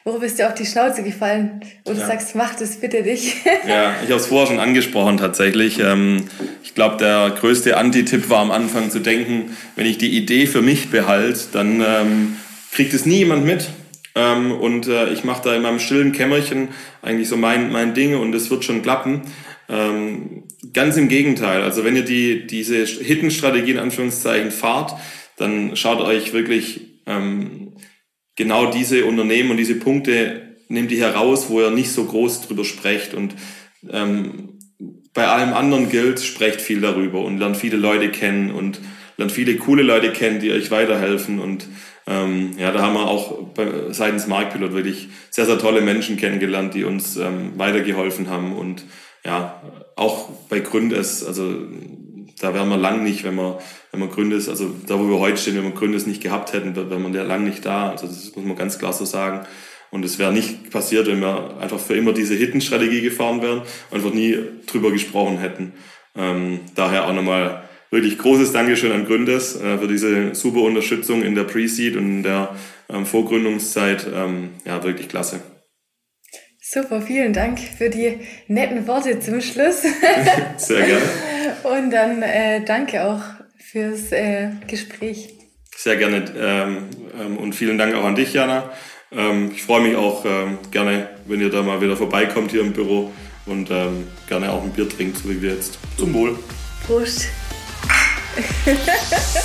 Worauf 0.04 0.24
ist 0.24 0.40
dir 0.40 0.48
auf 0.48 0.54
die 0.54 0.66
Schnauze 0.66 1.04
gefallen? 1.04 1.60
Und 1.84 1.96
ja. 1.96 2.00
du 2.00 2.06
sagst, 2.08 2.34
mach 2.34 2.56
das 2.56 2.80
bitte 2.80 3.02
nicht. 3.02 3.36
ja, 3.68 3.94
ich 4.02 4.10
habe 4.10 4.16
es 4.16 4.26
vorher 4.26 4.48
schon 4.48 4.58
angesprochen 4.58 5.16
tatsächlich. 5.16 5.78
Ähm, 5.78 6.24
ich 6.64 6.74
glaube, 6.74 6.96
der 6.96 7.30
größte 7.38 7.76
Anti-Tipp 7.76 8.28
war 8.28 8.40
am 8.40 8.50
Anfang 8.50 8.90
zu 8.90 8.98
denken, 8.98 9.56
wenn 9.76 9.86
ich 9.86 9.98
die 9.98 10.16
Idee 10.16 10.46
für 10.46 10.60
mich 10.60 10.90
behalte, 10.90 11.40
dann 11.52 11.80
ähm, 11.86 12.36
kriegt 12.72 12.94
es 12.94 13.06
nie 13.06 13.18
jemand 13.18 13.44
mit. 13.44 13.68
Ähm, 14.16 14.50
und 14.52 14.88
äh, 14.88 15.08
ich 15.10 15.22
mache 15.22 15.42
da 15.44 15.54
in 15.54 15.62
meinem 15.62 15.78
stillen 15.78 16.10
Kämmerchen 16.10 16.68
eigentlich 17.00 17.28
so 17.28 17.36
mein, 17.36 17.70
mein 17.70 17.94
Ding 17.94 18.16
und 18.16 18.34
es 18.34 18.50
wird 18.50 18.64
schon 18.64 18.82
klappen. 18.82 19.22
Ähm, 19.68 20.44
ganz 20.72 20.96
im 20.96 21.08
Gegenteil. 21.08 21.62
Also 21.62 21.84
wenn 21.84 21.96
ihr 21.96 22.04
die, 22.04 22.46
diese 22.46 22.84
Hidden-Strategie 22.84 23.72
in 23.72 23.78
Anführungszeichen 23.78 24.50
fahrt, 24.50 24.94
dann 25.36 25.76
schaut 25.76 26.00
euch 26.00 26.32
wirklich 26.32 27.00
ähm, 27.06 27.74
genau 28.36 28.70
diese 28.70 29.04
Unternehmen 29.04 29.50
und 29.50 29.56
diese 29.56 29.76
Punkte 29.76 30.56
nehmt 30.68 30.90
ihr 30.90 31.00
heraus, 31.00 31.48
wo 31.48 31.60
ihr 31.60 31.70
nicht 31.70 31.90
so 31.90 32.04
groß 32.04 32.42
drüber 32.42 32.64
sprecht. 32.64 33.14
Und 33.14 33.34
ähm, 33.90 34.58
bei 35.14 35.26
allem 35.28 35.52
anderen 35.52 35.90
gilt, 35.90 36.20
sprecht 36.20 36.60
viel 36.60 36.80
darüber 36.80 37.22
und 37.22 37.38
lernt 37.38 37.56
viele 37.56 37.76
Leute 37.76 38.10
kennen 38.10 38.50
und 38.50 38.80
lernt 39.16 39.32
viele 39.32 39.56
coole 39.56 39.82
Leute 39.82 40.12
kennen, 40.12 40.40
die 40.40 40.52
euch 40.52 40.70
weiterhelfen. 40.70 41.38
Und 41.38 41.68
ähm, 42.06 42.52
ja, 42.58 42.72
da 42.72 42.80
haben 42.80 42.94
wir 42.94 43.06
auch 43.06 43.48
bei, 43.48 43.92
seitens 43.92 44.26
Marktpilot 44.26 44.72
wirklich 44.72 45.08
sehr, 45.30 45.46
sehr 45.46 45.58
tolle 45.58 45.82
Menschen 45.82 46.16
kennengelernt, 46.16 46.74
die 46.74 46.84
uns 46.84 47.16
ähm, 47.16 47.52
weitergeholfen 47.56 48.30
haben. 48.30 48.56
Und 48.56 48.84
ja, 49.24 49.62
auch 49.96 50.30
bei 50.48 50.60
Gründes, 50.60 51.24
also 51.24 51.54
da 52.40 52.54
wären 52.54 52.68
wir 52.68 52.76
lang 52.76 53.04
nicht, 53.04 53.24
wenn 53.24 53.36
wir, 53.36 53.60
wenn 53.92 54.00
wir 54.00 54.08
Gründes, 54.08 54.48
also 54.48 54.70
da 54.86 54.98
wo 54.98 55.08
wir 55.08 55.18
heute 55.18 55.36
stehen, 55.36 55.56
wenn 55.56 55.64
wir 55.64 55.70
Gründes 55.70 56.06
nicht 56.06 56.22
gehabt 56.22 56.52
hätten, 56.52 56.74
wären 56.74 57.12
wir 57.12 57.20
ja 57.20 57.26
lang 57.26 57.44
nicht 57.44 57.64
da. 57.64 57.90
Also 57.90 58.06
das 58.06 58.34
muss 58.34 58.44
man 58.44 58.56
ganz 58.56 58.78
klar 58.78 58.92
so 58.92 59.04
sagen. 59.04 59.46
Und 59.92 60.04
es 60.04 60.18
wäre 60.18 60.32
nicht 60.32 60.70
passiert, 60.70 61.06
wenn 61.06 61.20
wir 61.20 61.58
einfach 61.60 61.78
für 61.78 61.94
immer 61.94 62.12
diese 62.12 62.34
Hidden-Strategie 62.34 63.02
gefahren 63.02 63.42
wären 63.42 63.60
und 63.60 63.96
einfach 63.96 64.12
nie 64.12 64.36
drüber 64.66 64.90
gesprochen 64.90 65.38
hätten. 65.38 65.74
Ähm, 66.16 66.60
daher 66.74 67.06
auch 67.06 67.12
nochmal 67.12 67.62
wirklich 67.90 68.18
großes 68.18 68.52
Dankeschön 68.52 68.90
an 68.90 69.04
Gründes 69.04 69.54
äh, 69.60 69.78
für 69.78 69.86
diese 69.86 70.34
super 70.34 70.62
Unterstützung 70.62 71.22
in 71.22 71.34
der 71.34 71.44
Pre-Seed 71.44 71.96
und 71.96 72.06
in 72.06 72.22
der 72.22 72.56
ähm, 72.88 73.04
Vorgründungszeit. 73.06 74.06
Ähm, 74.12 74.50
ja, 74.64 74.82
wirklich 74.82 75.08
klasse. 75.08 75.40
Super, 76.72 77.02
vielen 77.02 77.34
Dank 77.34 77.58
für 77.60 77.90
die 77.90 78.20
netten 78.48 78.86
Worte 78.86 79.20
zum 79.20 79.42
Schluss. 79.42 79.82
Sehr 80.56 80.86
gerne. 80.86 81.02
Und 81.64 81.90
dann 81.90 82.22
äh, 82.22 82.64
danke 82.64 83.04
auch 83.04 83.20
fürs 83.58 84.10
äh, 84.10 84.48
Gespräch. 84.66 85.34
Sehr 85.76 85.96
gerne 85.96 86.24
ähm, 86.34 86.88
ähm, 87.20 87.36
und 87.36 87.54
vielen 87.54 87.76
Dank 87.76 87.94
auch 87.94 88.04
an 88.04 88.14
dich, 88.14 88.32
Jana. 88.32 88.70
Ähm, 89.10 89.50
ich 89.54 89.62
freue 89.64 89.82
mich 89.82 89.96
auch 89.96 90.24
ähm, 90.24 90.56
gerne, 90.70 91.10
wenn 91.26 91.42
ihr 91.42 91.50
da 91.50 91.60
mal 91.60 91.78
wieder 91.82 91.94
vorbeikommt 91.94 92.52
hier 92.52 92.62
im 92.62 92.72
Büro 92.72 93.12
und 93.44 93.70
ähm, 93.70 94.06
gerne 94.26 94.50
auch 94.50 94.62
ein 94.62 94.70
Bier 94.70 94.88
trinkt, 94.88 95.18
so 95.18 95.28
wie 95.28 95.42
wir 95.42 95.52
jetzt. 95.52 95.78
Zum 95.98 96.14
Wohl. 96.14 96.38
Prost. 96.86 97.28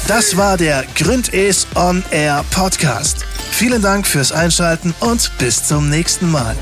Das 0.07 0.37
war 0.37 0.55
der 0.55 0.85
Gründes 0.95 1.67
On 1.75 2.01
Air 2.11 2.45
Podcast. 2.51 3.25
Vielen 3.51 3.81
Dank 3.81 4.07
fürs 4.07 4.31
Einschalten 4.31 4.95
und 5.01 5.29
bis 5.37 5.67
zum 5.67 5.89
nächsten 5.89 6.31
Mal. 6.31 6.55